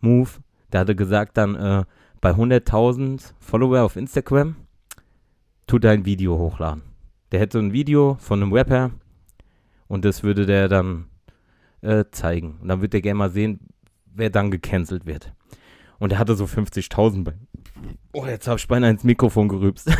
Move. 0.00 0.30
Der 0.72 0.80
hatte 0.80 0.96
gesagt 0.96 1.36
dann, 1.36 1.54
äh, 1.54 1.84
bei 2.20 2.30
100.000 2.30 3.32
Follower 3.38 3.82
auf 3.82 3.96
Instagram 3.96 4.56
tut 5.66 5.84
er 5.84 5.92
ein 5.92 6.04
Video 6.04 6.36
hochladen. 6.36 6.82
Der 7.30 7.40
hätte 7.40 7.58
ein 7.58 7.72
Video 7.72 8.16
von 8.20 8.42
einem 8.42 8.52
Rapper 8.52 8.90
und 9.88 10.04
das 10.04 10.22
würde 10.22 10.46
der 10.46 10.68
dann 10.68 11.06
äh, 11.82 12.04
zeigen. 12.10 12.58
Und 12.60 12.68
dann 12.68 12.82
wird 12.82 12.92
der 12.92 13.02
gerne 13.02 13.18
mal 13.18 13.30
sehen, 13.30 13.60
wer 14.14 14.30
dann 14.30 14.50
gecancelt 14.50 15.06
wird. 15.06 15.32
Und 15.98 16.12
er 16.12 16.18
hatte 16.18 16.34
so 16.34 16.44
50.000 16.44 17.24
bei. 17.24 17.34
Oh, 18.12 18.26
jetzt 18.26 18.48
habe 18.48 18.58
ich 18.58 18.68
beinahe 18.68 18.90
ins 18.90 19.04
Mikrofon 19.04 19.48
gerübst. 19.48 19.90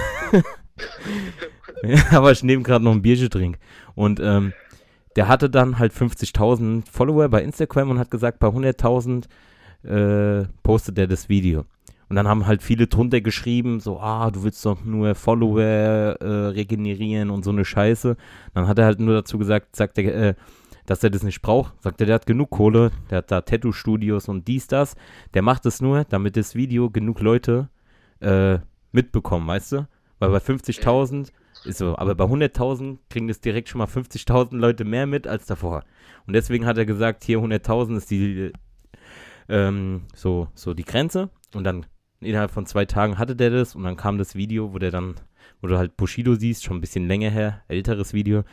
aber 2.11 2.33
ich 2.33 2.42
nehme 2.42 2.62
gerade 2.62 2.85
noch 2.85 2.92
ein 2.92 3.02
Bierchen 3.02 3.31
trink. 3.31 3.59
Und 3.94 4.20
ähm, 4.20 4.52
der 5.16 5.29
hatte 5.29 5.50
dann 5.50 5.79
halt 5.79 5.92
50.000 5.92 6.85
Follower 6.90 7.29
bei 7.29 7.42
Instagram 7.42 7.90
und 7.90 7.98
hat 7.98 8.11
gesagt, 8.11 8.38
bei 8.38 8.48
100.000 8.48 9.24
äh, 9.85 10.46
postet 10.62 10.98
er 10.98 11.07
das 11.07 11.29
Video. 11.29 11.64
Und 12.09 12.14
dann 12.16 12.29
haben 12.29 12.46
halt 12.46 12.62
viele 12.62 12.87
drunter 12.87 13.20
geschrieben, 13.20 13.81
so, 13.81 13.98
ah, 13.98 14.31
du 14.31 14.44
willst 14.44 14.64
doch 14.64 14.85
nur 14.85 15.14
Follower 15.14 15.61
äh, 15.61 16.24
regenerieren 16.48 17.31
und 17.31 17.44
so 17.44 17.50
eine 17.50 17.64
Scheiße. 17.64 18.16
Dann 18.55 18.68
hat 18.68 18.79
er 18.79 18.85
halt 18.85 19.00
nur 19.00 19.14
dazu 19.14 19.38
gesagt, 19.38 19.74
sagt 19.74 19.98
er, 19.98 20.14
äh, 20.14 20.35
dass 20.85 21.02
er 21.02 21.11
das 21.11 21.24
nicht 21.24 21.42
braucht. 21.42 21.74
Sagt 21.83 22.00
er, 22.00 22.07
der 22.07 22.14
hat 22.14 22.26
genug 22.26 22.50
Kohle, 22.50 22.92
der 23.11 23.18
hat 23.18 23.31
da 23.33 23.40
Tattoo-Studios 23.40 24.29
und 24.29 24.46
dies, 24.46 24.68
das. 24.68 24.94
Der 25.35 25.42
macht 25.42 25.66
es 25.66 25.81
nur, 25.81 26.05
damit 26.05 26.37
das 26.37 26.55
Video 26.55 26.90
genug 26.90 27.20
Leute 27.20 27.70
äh, 28.20 28.59
mitbekommen, 28.92 29.48
weißt 29.48 29.72
du? 29.72 29.88
Weil 30.20 30.31
bei 30.31 30.38
50.000 30.38 31.31
ist 31.66 31.79
so, 31.79 31.96
aber 31.96 32.14
bei 32.14 32.24
100.000 32.24 32.98
kriegen 33.11 33.29
das 33.29 33.40
direkt 33.40 33.68
schon 33.68 33.79
mal 33.79 33.87
50.000 33.87 34.57
Leute 34.57 34.85
mehr 34.85 35.07
mit 35.07 35.26
als 35.26 35.46
davor. 35.46 35.85
Und 36.26 36.33
deswegen 36.33 36.66
hat 36.66 36.79
er 36.79 36.87
gesagt, 36.87 37.24
hier 37.24 37.38
100.000 37.38 37.96
ist 37.96 38.11
die, 38.11 38.52
ähm, 39.48 40.02
so, 40.14 40.48
so 40.55 40.74
die 40.74 40.85
Grenze. 40.85 41.31
Und 41.55 41.64
dann 41.64 41.87
innerhalb 42.20 42.50
von 42.50 42.66
zwei 42.66 42.85
Tagen 42.85 43.18
hatte 43.18 43.37
der 43.37 43.50
das 43.50 43.74
und 43.74 43.85
dann 43.85 43.96
kam 43.96 44.18
das 44.18 44.35
Video, 44.35 44.72
wo 44.72 44.79
der 44.79 44.90
dann, 44.90 45.14
wo 45.61 45.68
du 45.68 45.79
halt 45.79 45.96
Bushido 45.96 46.35
siehst, 46.35 46.64
schon 46.64 46.79
ein 46.79 46.81
bisschen 46.81 47.07
länger 47.07 47.31
her, 47.31 47.62
älteres 47.68 48.12
Video, 48.12 48.44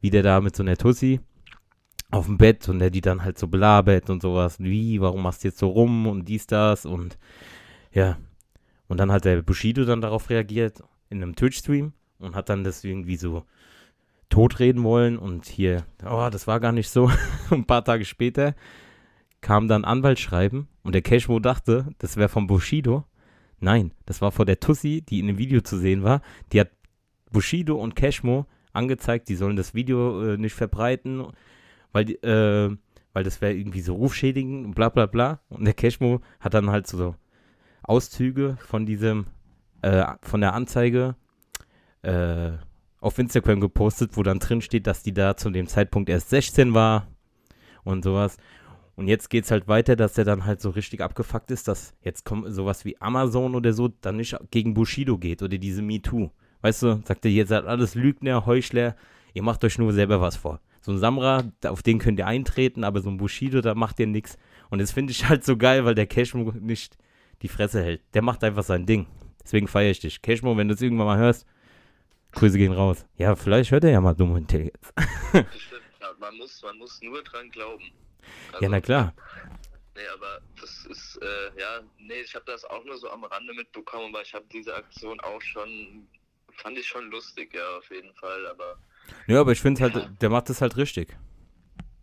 wie 0.00 0.10
der 0.10 0.22
da 0.22 0.40
mit 0.40 0.56
so 0.56 0.62
einer 0.62 0.76
Tussi 0.76 1.20
auf 2.10 2.26
dem 2.26 2.38
Bett 2.38 2.68
und 2.68 2.78
der 2.78 2.90
die 2.90 3.00
dann 3.00 3.22
halt 3.22 3.38
so 3.38 3.48
belabert 3.48 4.10
und 4.10 4.22
sowas. 4.22 4.58
Wie, 4.58 5.00
warum 5.00 5.22
machst 5.22 5.44
du 5.44 5.48
jetzt 5.48 5.58
so 5.58 5.68
rum 5.68 6.06
und 6.06 6.28
dies, 6.28 6.46
das 6.46 6.86
und 6.86 7.18
ja. 7.92 8.18
Und 8.88 8.98
dann 8.98 9.12
hat 9.12 9.24
der 9.24 9.42
Bushido 9.42 9.84
dann 9.84 10.00
darauf 10.00 10.30
reagiert 10.30 10.82
in 11.10 11.22
einem 11.22 11.36
Twitch-Stream 11.36 11.92
und 12.20 12.34
hat 12.34 12.48
dann 12.48 12.64
das 12.64 12.84
irgendwie 12.84 13.16
so 13.16 13.44
totreden 14.28 14.84
wollen 14.84 15.18
und 15.18 15.46
hier, 15.46 15.84
oh, 16.04 16.28
das 16.30 16.46
war 16.46 16.60
gar 16.60 16.72
nicht 16.72 16.88
so. 16.88 17.10
ein 17.50 17.64
paar 17.64 17.84
Tage 17.84 18.04
später 18.04 18.54
kam 19.40 19.68
dann 19.68 19.84
Anwaltsschreiben 19.84 20.68
und 20.82 20.94
der 20.94 21.02
Cashmo 21.02 21.40
dachte, 21.40 21.88
das 21.98 22.16
wäre 22.16 22.28
von 22.28 22.46
Bushido. 22.46 23.04
Nein, 23.58 23.92
das 24.06 24.22
war 24.22 24.30
vor 24.30 24.44
der 24.44 24.60
Tussi, 24.60 25.02
die 25.02 25.18
in 25.18 25.26
dem 25.26 25.38
Video 25.38 25.60
zu 25.60 25.76
sehen 25.76 26.02
war. 26.02 26.22
Die 26.52 26.60
hat 26.60 26.70
Bushido 27.32 27.76
und 27.76 27.96
Cashmo 27.96 28.46
angezeigt, 28.72 29.28
die 29.28 29.34
sollen 29.34 29.56
das 29.56 29.74
Video 29.74 30.22
äh, 30.22 30.36
nicht 30.36 30.54
verbreiten 30.54 31.26
weil, 31.92 32.10
äh, 32.24 32.76
weil 33.12 33.24
das 33.24 33.40
wäre 33.40 33.54
irgendwie 33.54 33.80
so 33.80 33.94
rufschädigend 33.94 34.66
und 34.66 34.74
bla 34.74 34.88
bla 34.88 35.06
bla. 35.06 35.40
Und 35.48 35.64
der 35.64 35.74
Cashmo 35.74 36.20
hat 36.38 36.54
dann 36.54 36.70
halt 36.70 36.86
so 36.86 37.14
Auszüge 37.82 38.56
von 38.60 38.86
diesem, 38.86 39.26
äh, 39.82 40.04
von 40.22 40.40
der 40.40 40.54
Anzeige 40.54 41.16
äh, 42.02 42.52
auf 43.00 43.18
Instagram 43.18 43.60
gepostet, 43.60 44.16
wo 44.16 44.22
dann 44.22 44.38
drin 44.38 44.60
steht, 44.60 44.86
dass 44.86 45.02
die 45.02 45.14
da 45.14 45.36
zu 45.36 45.50
dem 45.50 45.66
Zeitpunkt 45.66 46.08
erst 46.08 46.30
16 46.30 46.74
war 46.74 47.06
und 47.84 48.04
sowas. 48.04 48.36
Und 48.96 49.08
jetzt 49.08 49.30
geht 49.30 49.44
es 49.44 49.50
halt 49.50 49.68
weiter, 49.68 49.96
dass 49.96 50.14
der 50.14 50.24
dann 50.24 50.44
halt 50.44 50.60
so 50.60 50.70
richtig 50.70 51.00
abgefuckt 51.00 51.50
ist, 51.50 51.68
dass 51.68 51.94
jetzt 52.02 52.24
kommt 52.24 52.52
sowas 52.52 52.84
wie 52.84 53.00
Amazon 53.00 53.54
oder 53.54 53.72
so 53.72 53.88
dann 53.88 54.16
nicht 54.16 54.36
gegen 54.50 54.74
Bushido 54.74 55.16
geht 55.16 55.42
oder 55.42 55.56
diese 55.56 55.80
MeToo. 55.80 56.30
Weißt 56.60 56.82
du, 56.82 57.00
sagt 57.04 57.24
er, 57.24 57.30
ihr 57.30 57.46
seid 57.46 57.64
alles 57.64 57.94
Lügner, 57.94 58.44
Heuchler, 58.44 58.96
ihr 59.32 59.42
macht 59.42 59.64
euch 59.64 59.78
nur 59.78 59.94
selber 59.94 60.20
was 60.20 60.36
vor 60.36 60.60
so 60.80 60.92
ein 60.92 60.98
Samra, 60.98 61.44
auf 61.66 61.82
den 61.82 61.98
könnt 61.98 62.18
ihr 62.18 62.26
eintreten, 62.26 62.84
aber 62.84 63.00
so 63.00 63.10
ein 63.10 63.18
Bushido, 63.18 63.60
da 63.60 63.74
macht 63.74 64.00
ihr 64.00 64.06
nichts. 64.06 64.38
Und 64.70 64.80
das 64.80 64.92
finde 64.92 65.12
ich 65.12 65.28
halt 65.28 65.44
so 65.44 65.56
geil, 65.56 65.84
weil 65.84 65.94
der 65.94 66.06
Cashmo 66.06 66.52
nicht 66.58 66.96
die 67.42 67.48
Fresse 67.48 67.82
hält. 67.82 68.02
Der 68.14 68.22
macht 68.22 68.42
einfach 68.44 68.62
sein 68.62 68.86
Ding. 68.86 69.06
Deswegen 69.42 69.68
feiere 69.68 69.90
ich 69.90 70.00
dich. 70.00 70.22
Cashmo, 70.22 70.56
wenn 70.56 70.68
du 70.68 70.74
es 70.74 70.82
irgendwann 70.82 71.06
mal 71.06 71.18
hörst, 71.18 71.46
Grüße 72.32 72.58
gehen 72.58 72.72
raus. 72.72 73.06
Ja, 73.16 73.34
vielleicht 73.36 73.70
hört 73.70 73.84
er 73.84 73.90
ja 73.90 74.00
mal 74.00 74.14
dumm 74.14 74.32
und 74.32 74.52
jetzt. 74.52 74.92
ja, 75.32 75.44
man, 76.18 76.36
muss, 76.36 76.62
man 76.62 76.78
muss 76.78 77.00
nur 77.02 77.22
dran 77.22 77.50
glauben. 77.50 77.90
Also, 78.52 78.64
ja, 78.64 78.68
na 78.68 78.80
klar. 78.80 79.14
Nee, 79.96 80.06
aber 80.14 80.40
das 80.60 80.86
ist, 80.86 81.16
äh, 81.20 81.60
ja, 81.60 81.80
nee, 81.98 82.20
ich 82.20 82.34
habe 82.34 82.44
das 82.46 82.64
auch 82.64 82.84
nur 82.84 82.96
so 82.96 83.10
am 83.10 83.24
Rande 83.24 83.52
mitbekommen, 83.54 84.12
weil 84.12 84.22
ich 84.22 84.32
habe 84.32 84.44
diese 84.52 84.74
Aktion 84.74 85.18
auch 85.20 85.42
schon, 85.42 86.06
fand 86.52 86.78
ich 86.78 86.86
schon 86.86 87.10
lustig, 87.10 87.52
ja, 87.54 87.76
auf 87.76 87.90
jeden 87.90 88.14
Fall, 88.14 88.46
aber 88.46 88.78
ja, 89.26 89.40
aber 89.40 89.52
ich 89.52 89.60
finde 89.60 89.82
halt, 89.82 90.22
der 90.22 90.30
macht 90.30 90.48
das 90.48 90.60
halt 90.60 90.76
richtig. 90.76 91.16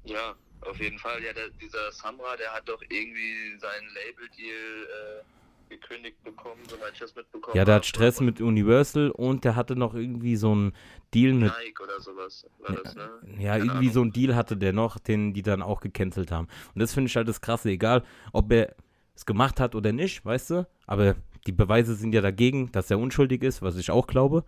Ja, 0.04 0.36
auf 0.62 0.80
jeden 0.80 0.98
Fall. 0.98 1.24
Ja, 1.24 1.34
der, 1.34 1.50
dieser 1.50 1.92
Samra, 1.92 2.36
der 2.38 2.54
hat 2.54 2.68
doch 2.68 2.82
irgendwie 2.90 3.58
seinen 3.60 3.88
Label-Deal 3.94 4.88
äh, 4.88 5.24
gekündigt 5.70 6.24
bekommen, 6.24 6.62
soweit 6.70 6.94
ich 6.94 7.00
das 7.00 7.16
mitbekommen 7.16 7.56
Ja, 7.56 7.66
der 7.66 7.76
hat 7.76 7.86
Stress 7.86 8.22
mit 8.22 8.42
Universal 8.42 9.12
und 9.12 9.44
der 9.44 9.56
hatte 9.56 9.76
noch 9.76 9.94
irgendwie 9.94 10.36
so 10.36 10.52
einen 10.52 10.74
Deal 11.14 11.34
mit. 11.34 11.52
Nike 11.52 11.82
oder 11.84 12.00
sowas 12.00 12.46
war 12.60 12.76
das, 12.76 12.96
ne? 12.96 13.10
Ja, 13.40 13.52
Keine 13.54 13.66
irgendwie 13.66 13.78
Ahnung. 13.78 13.92
so 13.92 14.02
einen 14.02 14.12
Deal 14.14 14.36
hatte 14.36 14.58
der 14.58 14.74
noch, 14.74 15.00
den 15.00 15.34
die 15.34 15.42
dann 15.44 15.62
auch 15.62 15.82
gecancelt 15.82 16.32
haben. 16.32 16.48
Und 16.74 16.82
das 16.82 16.94
finde 16.94 17.10
ich 17.10 17.16
halt 17.16 17.28
das 17.28 17.42
Krasse, 17.42 17.70
egal 17.70 18.04
ob 18.34 18.52
er 18.52 18.76
es 19.16 19.26
gemacht 19.26 19.60
hat 19.60 19.76
oder 19.76 19.92
nicht, 19.92 20.24
weißt 20.26 20.52
du? 20.52 20.68
Aber 20.86 21.16
die 21.48 21.52
Beweise 21.52 21.96
sind 21.96 22.14
ja 22.14 22.22
dagegen, 22.22 22.72
dass 22.72 22.92
er 22.92 23.00
unschuldig 23.00 23.44
ist, 23.44 23.62
was 23.62 23.78
ich 23.78 23.90
auch 23.92 24.08
glaube. 24.08 24.44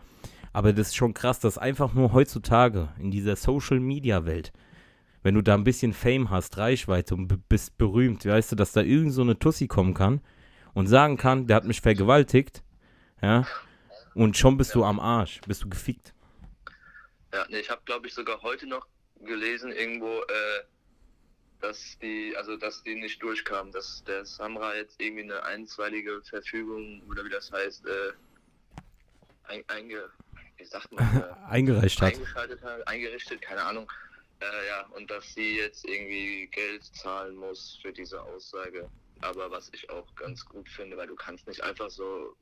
Aber 0.54 0.74
das 0.74 0.88
ist 0.90 0.96
schon 0.96 1.14
krass, 1.14 1.40
dass 1.40 1.58
einfach 1.58 1.94
nur 1.94 2.14
heutzutage 2.14 2.90
in 3.00 3.12
dieser 3.12 3.36
Social 3.36 3.80
Media 3.80 4.26
Welt, 4.26 4.52
wenn 5.22 5.36
du 5.36 5.42
da 5.42 5.54
ein 5.54 5.64
bisschen 5.64 5.94
Fame 5.94 6.30
hast, 6.30 6.58
Reichweite 6.58 7.16
und 7.16 7.50
bist 7.50 7.78
berühmt, 7.78 8.26
weißt 8.26 8.52
du, 8.52 8.56
dass 8.56 8.72
da 8.72 8.82
irgend 8.82 9.14
so 9.14 9.22
eine 9.22 9.38
Tussi 9.38 9.68
kommen 9.68 9.94
kann 9.94 10.22
und 10.74 10.88
sagen 10.88 11.18
kann, 11.18 11.48
der 11.48 11.58
hat 11.58 11.66
mich 11.66 11.82
vergewaltigt, 11.82 12.64
ja, 13.22 13.46
und 14.14 14.38
schon 14.38 14.58
bist 14.58 14.72
ja. 14.72 14.76
du 14.76 14.86
am 14.86 15.00
Arsch, 15.00 15.42
bist 15.48 15.64
du 15.64 15.70
gefickt. 15.70 16.14
Ja, 17.34 17.46
nee, 17.50 17.60
ich 17.60 17.70
habe, 17.70 17.82
glaube 17.86 18.08
ich, 18.08 18.14
sogar 18.14 18.42
heute 18.42 18.68
noch 18.68 18.88
gelesen 19.22 19.72
irgendwo, 19.72 20.22
äh, 20.22 20.64
dass 21.60 21.98
die, 22.00 22.34
also 22.38 22.58
dass 22.58 22.84
die 22.84 22.96
nicht 22.96 23.22
durchkamen, 23.22 23.72
dass 23.72 24.04
der 24.06 24.26
Samra 24.26 24.76
jetzt 24.76 25.00
irgendwie 25.00 25.24
eine 25.24 25.44
einstweilige 25.44 26.22
Verfügung 26.24 27.02
oder 27.10 27.24
wie 27.26 27.30
das 27.30 27.52
heißt, 27.52 27.86
äh, 27.86 28.14
ein, 29.44 29.64
einge, 29.68 30.10
wie 30.58 30.66
sagt 30.66 30.92
man, 30.92 31.04
äh, 31.04 31.24
eingereicht 31.50 32.02
hat. 32.02 32.14
hat. 32.36 32.88
Eingerichtet, 32.88 33.42
keine 33.42 33.64
Ahnung. 33.64 33.92
Äh, 34.40 34.68
ja, 34.68 34.86
und 34.96 35.12
dass 35.12 35.34
sie 35.34 35.58
jetzt 35.58 35.86
irgendwie 35.86 36.48
Geld 36.48 36.84
zahlen 36.84 37.36
muss 37.36 37.78
für 37.82 37.92
diese 37.92 38.22
Aussage. 38.22 38.90
Aber 39.22 39.52
was 39.52 39.70
ich 39.74 39.90
auch 39.90 40.14
ganz 40.16 40.46
gut 40.46 40.68
finde, 40.70 40.98
weil 40.98 41.08
du 41.08 41.16
kannst 41.16 41.48
nicht 41.48 41.62
einfach 41.64 41.90
so 41.90 42.36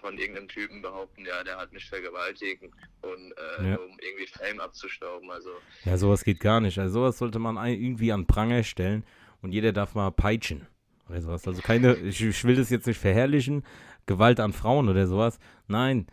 von 0.00 0.18
irgendeinem 0.18 0.48
Typen 0.48 0.82
behaupten, 0.82 1.24
ja, 1.24 1.42
der 1.44 1.56
hat 1.56 1.72
mich 1.72 1.86
vergewaltigt 1.88 2.62
und 3.00 3.32
äh, 3.32 3.70
Ja. 3.70 3.76
um 3.76 3.96
irgendwie 4.00 4.26
Fame 4.26 4.60
abzustauben. 4.60 5.30
Also 5.30 5.50
Ja, 5.84 5.96
sowas 5.96 6.24
geht 6.24 6.40
gar 6.40 6.60
nicht. 6.60 6.78
Also 6.78 6.94
sowas 7.00 7.18
sollte 7.18 7.38
man 7.38 7.56
irgendwie 7.66 8.12
an 8.12 8.26
Pranger 8.26 8.62
stellen 8.64 9.04
und 9.40 9.52
jeder 9.52 9.72
darf 9.72 9.94
mal 9.94 10.10
peitschen 10.10 10.66
oder 11.08 11.20
sowas. 11.22 11.46
Also 11.46 11.62
keine, 11.62 11.96
ich, 11.96 12.20
ich 12.22 12.44
will 12.44 12.56
das 12.56 12.70
jetzt 12.70 12.86
nicht 12.86 12.98
verherrlichen, 12.98 13.64
Gewalt 14.06 14.40
an 14.40 14.52
Frauen 14.52 14.88
oder 14.88 15.06
sowas. 15.06 15.38
Nein, 15.68 16.06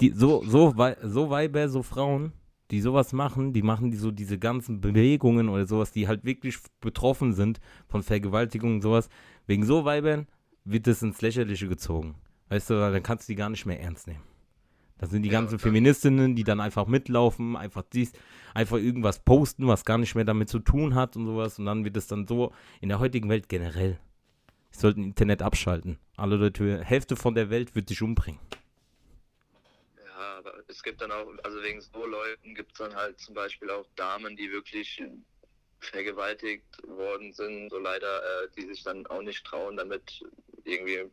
die, 0.00 0.10
so, 0.10 0.42
so, 0.44 0.74
so 1.02 1.30
Weiber, 1.30 1.68
so 1.68 1.82
Frauen, 1.82 2.32
die 2.70 2.80
sowas 2.80 3.12
machen, 3.12 3.52
die 3.52 3.62
machen 3.62 3.90
die 3.90 3.96
so 3.96 4.10
diese 4.10 4.38
ganzen 4.38 4.80
Bewegungen 4.80 5.48
oder 5.48 5.66
sowas, 5.66 5.92
die 5.92 6.08
halt 6.08 6.24
wirklich 6.24 6.58
betroffen 6.80 7.32
sind 7.32 7.60
von 7.88 8.02
Vergewaltigung 8.02 8.76
und 8.76 8.82
sowas. 8.82 9.08
Wegen 9.46 9.64
so 9.64 9.84
Weibern 9.84 10.26
wird 10.64 10.86
das 10.86 11.02
ins 11.02 11.22
Lächerliche 11.22 11.68
gezogen. 11.68 12.16
Weißt 12.48 12.70
du, 12.70 12.74
dann 12.74 13.02
kannst 13.02 13.28
du 13.28 13.32
die 13.32 13.36
gar 13.36 13.50
nicht 13.50 13.66
mehr 13.66 13.80
ernst 13.80 14.06
nehmen. 14.06 14.22
Das 14.98 15.10
sind 15.10 15.22
die 15.22 15.28
Ja, 15.28 15.40
ganzen 15.40 15.58
Feministinnen, 15.58 16.34
die 16.36 16.44
dann 16.44 16.60
einfach 16.60 16.86
mitlaufen, 16.86 17.56
einfach 17.56 17.82
dies, 17.92 18.12
einfach 18.54 18.78
irgendwas 18.78 19.18
posten, 19.18 19.66
was 19.66 19.84
gar 19.84 19.98
nicht 19.98 20.14
mehr 20.14 20.24
damit 20.24 20.48
zu 20.48 20.58
tun 20.58 20.94
hat 20.94 21.16
und 21.16 21.26
sowas. 21.26 21.58
Und 21.58 21.66
dann 21.66 21.84
wird 21.84 21.96
es 21.96 22.06
dann 22.06 22.26
so 22.26 22.52
in 22.80 22.88
der 22.88 22.98
heutigen 22.98 23.28
Welt 23.28 23.48
generell. 23.48 23.98
Sie 24.70 24.80
sollten 24.80 25.04
Internet 25.04 25.42
abschalten. 25.42 25.98
Alle 26.16 26.36
Leute, 26.36 26.82
Hälfte 26.82 27.16
von 27.16 27.34
der 27.34 27.50
Welt 27.50 27.74
wird 27.74 27.88
sich 27.88 28.00
umbringen. 28.02 28.40
Aber 30.46 30.62
es 30.68 30.82
gibt 30.82 31.00
dann 31.00 31.10
auch, 31.10 31.26
also 31.42 31.62
wegen 31.62 31.80
so 31.80 32.06
Leuten 32.06 32.54
gibt 32.54 32.72
es 32.72 32.78
dann 32.78 32.94
halt 32.94 33.18
zum 33.18 33.34
Beispiel 33.34 33.70
auch 33.70 33.86
Damen, 33.96 34.36
die 34.36 34.50
wirklich 34.50 35.02
vergewaltigt 35.80 36.64
worden 36.86 37.32
sind, 37.32 37.70
so 37.70 37.78
leider, 37.78 38.22
äh, 38.22 38.48
die 38.56 38.66
sich 38.66 38.82
dann 38.82 39.06
auch 39.06 39.22
nicht 39.22 39.44
trauen, 39.44 39.76
damit 39.76 40.22
irgendwie 40.64 41.04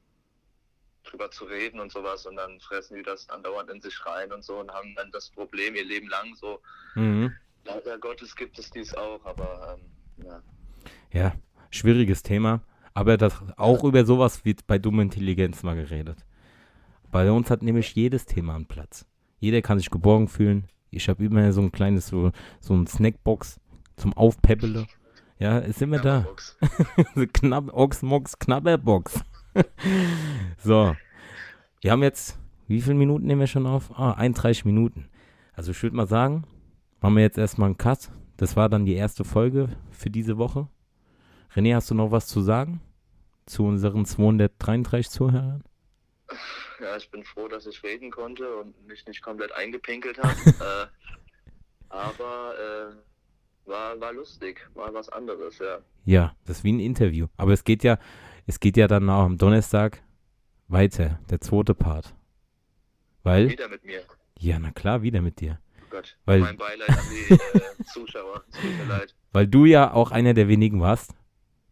drüber 1.03 1.29
zu 1.31 1.45
reden 1.45 1.79
und 1.79 1.91
sowas 1.91 2.25
und 2.25 2.37
dann 2.37 2.59
fressen 2.61 2.95
die 2.95 3.03
das 3.03 3.29
andauernd 3.29 3.69
in 3.69 3.81
sich 3.81 4.05
rein 4.05 4.31
und 4.31 4.43
so 4.43 4.59
und 4.59 4.71
haben 4.71 4.95
dann 4.95 5.11
das 5.11 5.29
Problem 5.29 5.75
ihr 5.75 5.83
Leben 5.83 6.07
lang 6.07 6.33
so. 6.35 6.61
Mhm. 6.95 7.35
Leider 7.65 7.97
Gottes 7.97 8.35
gibt 8.35 8.57
es 8.57 8.71
dies 8.71 8.93
auch, 8.93 9.23
aber 9.25 9.77
ähm, 9.77 10.25
ja. 10.25 10.43
Ja, 11.11 11.35
schwieriges 11.71 12.23
Thema. 12.23 12.61
Aber 12.93 13.17
das, 13.17 13.33
auch 13.57 13.83
über 13.83 14.05
sowas 14.05 14.45
wird 14.45 14.65
bei 14.67 14.77
dummer 14.77 15.01
Intelligenz 15.01 15.63
mal 15.63 15.75
geredet. 15.75 16.25
Bei 17.11 17.29
uns 17.31 17.49
hat 17.49 17.63
nämlich 17.63 17.93
jedes 17.95 18.25
Thema 18.25 18.55
einen 18.55 18.67
Platz. 18.67 19.05
Jeder 19.43 19.61
kann 19.61 19.77
sich 19.77 19.89
geborgen 19.89 20.29
fühlen. 20.29 20.69
Ich 20.89 21.09
habe 21.09 21.25
immer 21.25 21.51
so 21.51 21.59
ein 21.59 21.73
kleines, 21.73 22.07
so, 22.07 22.31
so 22.61 22.73
ein 22.73 22.87
Snackbox 22.87 23.59
zum 23.97 24.13
Aufpäppele. 24.13 24.87
Ja, 25.37 25.57
ist 25.57 25.81
immer 25.81 25.99
da. 25.99 26.25
Knapp, 27.33 27.65
Ochsmox, 27.73 28.39
Knabberbox. 28.39 29.19
so. 30.63 30.95
Wir 31.81 31.91
haben 31.91 32.03
jetzt, 32.03 32.39
wie 32.69 32.79
viele 32.79 32.95
Minuten 32.95 33.25
nehmen 33.25 33.41
wir 33.41 33.47
schon 33.47 33.67
auf? 33.67 33.91
Ah, 33.99 34.13
31 34.13 34.63
Minuten. 34.63 35.09
Also 35.51 35.71
ich 35.71 35.83
würde 35.83 35.97
mal 35.97 36.07
sagen, 36.07 36.45
machen 37.01 37.17
wir 37.17 37.23
jetzt 37.23 37.37
erstmal 37.37 37.65
einen 37.65 37.77
Cut. 37.77 38.11
Das 38.37 38.55
war 38.55 38.69
dann 38.69 38.85
die 38.85 38.95
erste 38.95 39.25
Folge 39.25 39.67
für 39.91 40.09
diese 40.09 40.37
Woche. 40.37 40.69
René, 41.53 41.75
hast 41.75 41.91
du 41.91 41.95
noch 41.95 42.11
was 42.11 42.27
zu 42.27 42.39
sagen? 42.39 42.79
Zu 43.45 43.65
unseren 43.65 44.05
233 44.05 45.09
Zuhörern? 45.09 45.65
Ja, 46.79 46.97
ich 46.97 47.09
bin 47.11 47.23
froh, 47.23 47.47
dass 47.47 47.65
ich 47.67 47.83
reden 47.83 48.09
konnte 48.11 48.55
und 48.57 48.87
mich 48.87 49.05
nicht 49.05 49.21
komplett 49.21 49.51
eingepinkelt 49.53 50.17
habe. 50.21 50.35
äh, 50.91 51.13
aber 51.89 52.53
äh, 52.57 53.69
war, 53.69 53.99
war 53.99 54.13
lustig, 54.13 54.67
war 54.73 54.93
was 54.93 55.09
anderes, 55.09 55.59
ja. 55.59 55.79
Ja, 56.05 56.35
das 56.45 56.57
ist 56.59 56.63
wie 56.63 56.73
ein 56.73 56.79
Interview. 56.79 57.27
Aber 57.37 57.51
es 57.53 57.63
geht 57.63 57.83
ja, 57.83 57.97
es 58.47 58.59
geht 58.59 58.77
ja 58.77 58.87
dann 58.87 59.09
auch 59.09 59.23
am 59.23 59.37
Donnerstag 59.37 60.01
weiter, 60.67 61.19
der 61.29 61.39
zweite 61.41 61.73
Part. 61.75 62.15
Weil, 63.23 63.49
Wieder 63.49 63.69
mit 63.69 63.85
mir. 63.85 64.01
ja, 64.39 64.59
na 64.59 64.71
klar, 64.71 65.01
wieder 65.01 65.21
mit 65.21 65.39
dir. 65.39 65.59
Oh 65.83 65.85
Gott. 65.91 66.17
Weil- 66.25 66.39
mein 66.39 66.57
Beileid 66.57 66.89
an 66.89 66.97
die 67.11 67.33
äh, 67.33 67.83
Zuschauer. 67.93 68.43
Es 68.51 68.59
tut 68.59 68.77
mir 68.77 68.85
leid. 68.85 69.15
Weil 69.31 69.47
du 69.47 69.65
ja 69.65 69.93
auch 69.93 70.11
einer 70.11 70.33
der 70.33 70.47
wenigen 70.47 70.81
warst, 70.81 71.13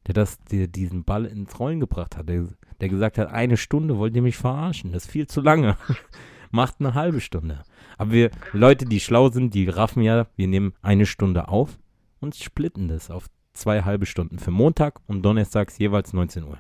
der 0.07 0.13
das, 0.13 0.39
der 0.45 0.67
diesen 0.67 1.03
Ball 1.03 1.25
ins 1.25 1.59
Rollen 1.59 1.79
gebracht 1.79 2.15
hat. 2.15 2.29
Der, 2.29 2.47
der 2.81 2.89
gesagt 2.89 3.17
hat, 3.17 3.31
eine 3.31 3.57
Stunde 3.57 3.97
wollt 3.97 4.15
ihr 4.15 4.21
mich 4.21 4.37
verarschen. 4.37 4.91
Das 4.91 5.05
ist 5.05 5.11
viel 5.11 5.27
zu 5.27 5.41
lange. 5.41 5.77
Macht 6.51 6.75
eine 6.79 6.95
halbe 6.95 7.21
Stunde. 7.21 7.63
Aber 7.97 8.11
wir, 8.11 8.31
Leute, 8.51 8.85
die 8.85 8.99
schlau 8.99 9.29
sind, 9.29 9.53
die 9.53 9.69
raffen 9.69 10.01
ja, 10.03 10.27
wir 10.35 10.47
nehmen 10.47 10.73
eine 10.81 11.05
Stunde 11.05 11.47
auf 11.47 11.79
und 12.19 12.35
splitten 12.35 12.87
das 12.87 13.09
auf 13.09 13.29
zwei 13.53 13.83
halbe 13.83 14.05
Stunden. 14.05 14.39
Für 14.39 14.51
Montag 14.51 14.99
und 15.07 15.23
Donnerstags 15.23 15.77
jeweils 15.77 16.11
19 16.11 16.43
Uhr. 16.43 16.57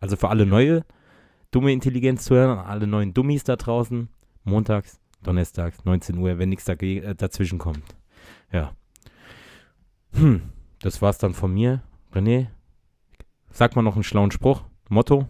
Also 0.00 0.16
für 0.16 0.28
alle 0.28 0.44
neue 0.44 0.84
dumme 1.50 1.72
Intelligenz 1.72 2.24
zu 2.24 2.34
hören, 2.34 2.58
alle 2.58 2.86
neuen 2.86 3.14
Dummies 3.14 3.44
da 3.44 3.56
draußen, 3.56 4.08
montags, 4.44 5.00
donnerstags, 5.22 5.84
19 5.84 6.18
Uhr, 6.18 6.38
wenn 6.38 6.50
nichts 6.50 6.68
äh, 6.68 7.14
dazwischen 7.14 7.58
kommt. 7.58 7.96
Ja. 8.52 8.72
Hm, 10.12 10.42
das 10.80 11.00
war's 11.00 11.18
dann 11.18 11.34
von 11.34 11.52
mir. 11.52 11.82
René, 12.12 12.48
sag 13.50 13.76
mal 13.76 13.82
noch 13.82 13.94
einen 13.94 14.04
schlauen 14.04 14.30
Spruch. 14.30 14.64
Motto? 14.88 15.26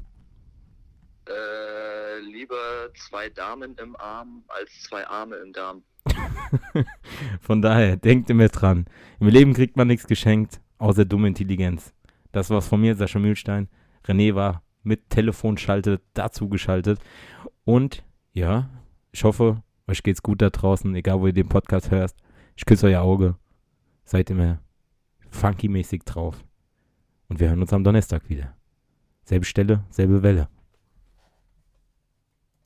Äh, 1.26 2.20
lieber 2.20 2.90
zwei 2.94 3.28
Damen 3.28 3.76
im 3.76 3.96
Arm 3.96 4.44
als 4.48 4.82
zwei 4.82 5.06
Arme 5.06 5.36
im 5.36 5.52
Darm. 5.52 5.82
Von 7.40 7.62
daher, 7.62 7.96
denkt 7.96 8.30
immer 8.30 8.48
dran. 8.48 8.86
Im 9.20 9.28
Leben 9.28 9.54
kriegt 9.54 9.76
man 9.76 9.88
nichts 9.88 10.06
geschenkt, 10.06 10.60
außer 10.78 11.04
dumme 11.04 11.28
Intelligenz. 11.28 11.92
Das 12.32 12.50
war's 12.50 12.68
von 12.68 12.80
mir, 12.80 12.94
Sascha 12.94 13.18
Mühlstein. 13.18 13.68
René 14.04 14.34
war 14.34 14.62
mit 14.82 15.10
Telefonschalte 15.10 16.00
dazu 16.14 16.48
geschaltet. 16.48 17.00
Und 17.64 18.04
ja, 18.32 18.70
ich 19.12 19.24
hoffe, 19.24 19.62
euch 19.86 20.02
geht's 20.02 20.22
gut 20.22 20.42
da 20.42 20.50
draußen, 20.50 20.94
egal 20.94 21.20
wo 21.20 21.26
ihr 21.26 21.32
den 21.32 21.48
Podcast 21.48 21.90
hörst. 21.90 22.16
Ich 22.56 22.66
küsse 22.66 22.86
euer 22.86 23.02
Auge. 23.02 23.36
Seid 24.04 24.30
immer 24.30 24.60
funky-mäßig 25.30 26.04
drauf. 26.04 26.44
Und 27.28 27.40
wir 27.40 27.48
hören 27.48 27.60
uns 27.60 27.72
am 27.72 27.84
Donnerstag 27.84 28.28
wieder. 28.28 28.57
Selbe 29.28 29.44
Stelle, 29.44 29.80
selbe 29.90 30.22
Welle. 30.22 30.48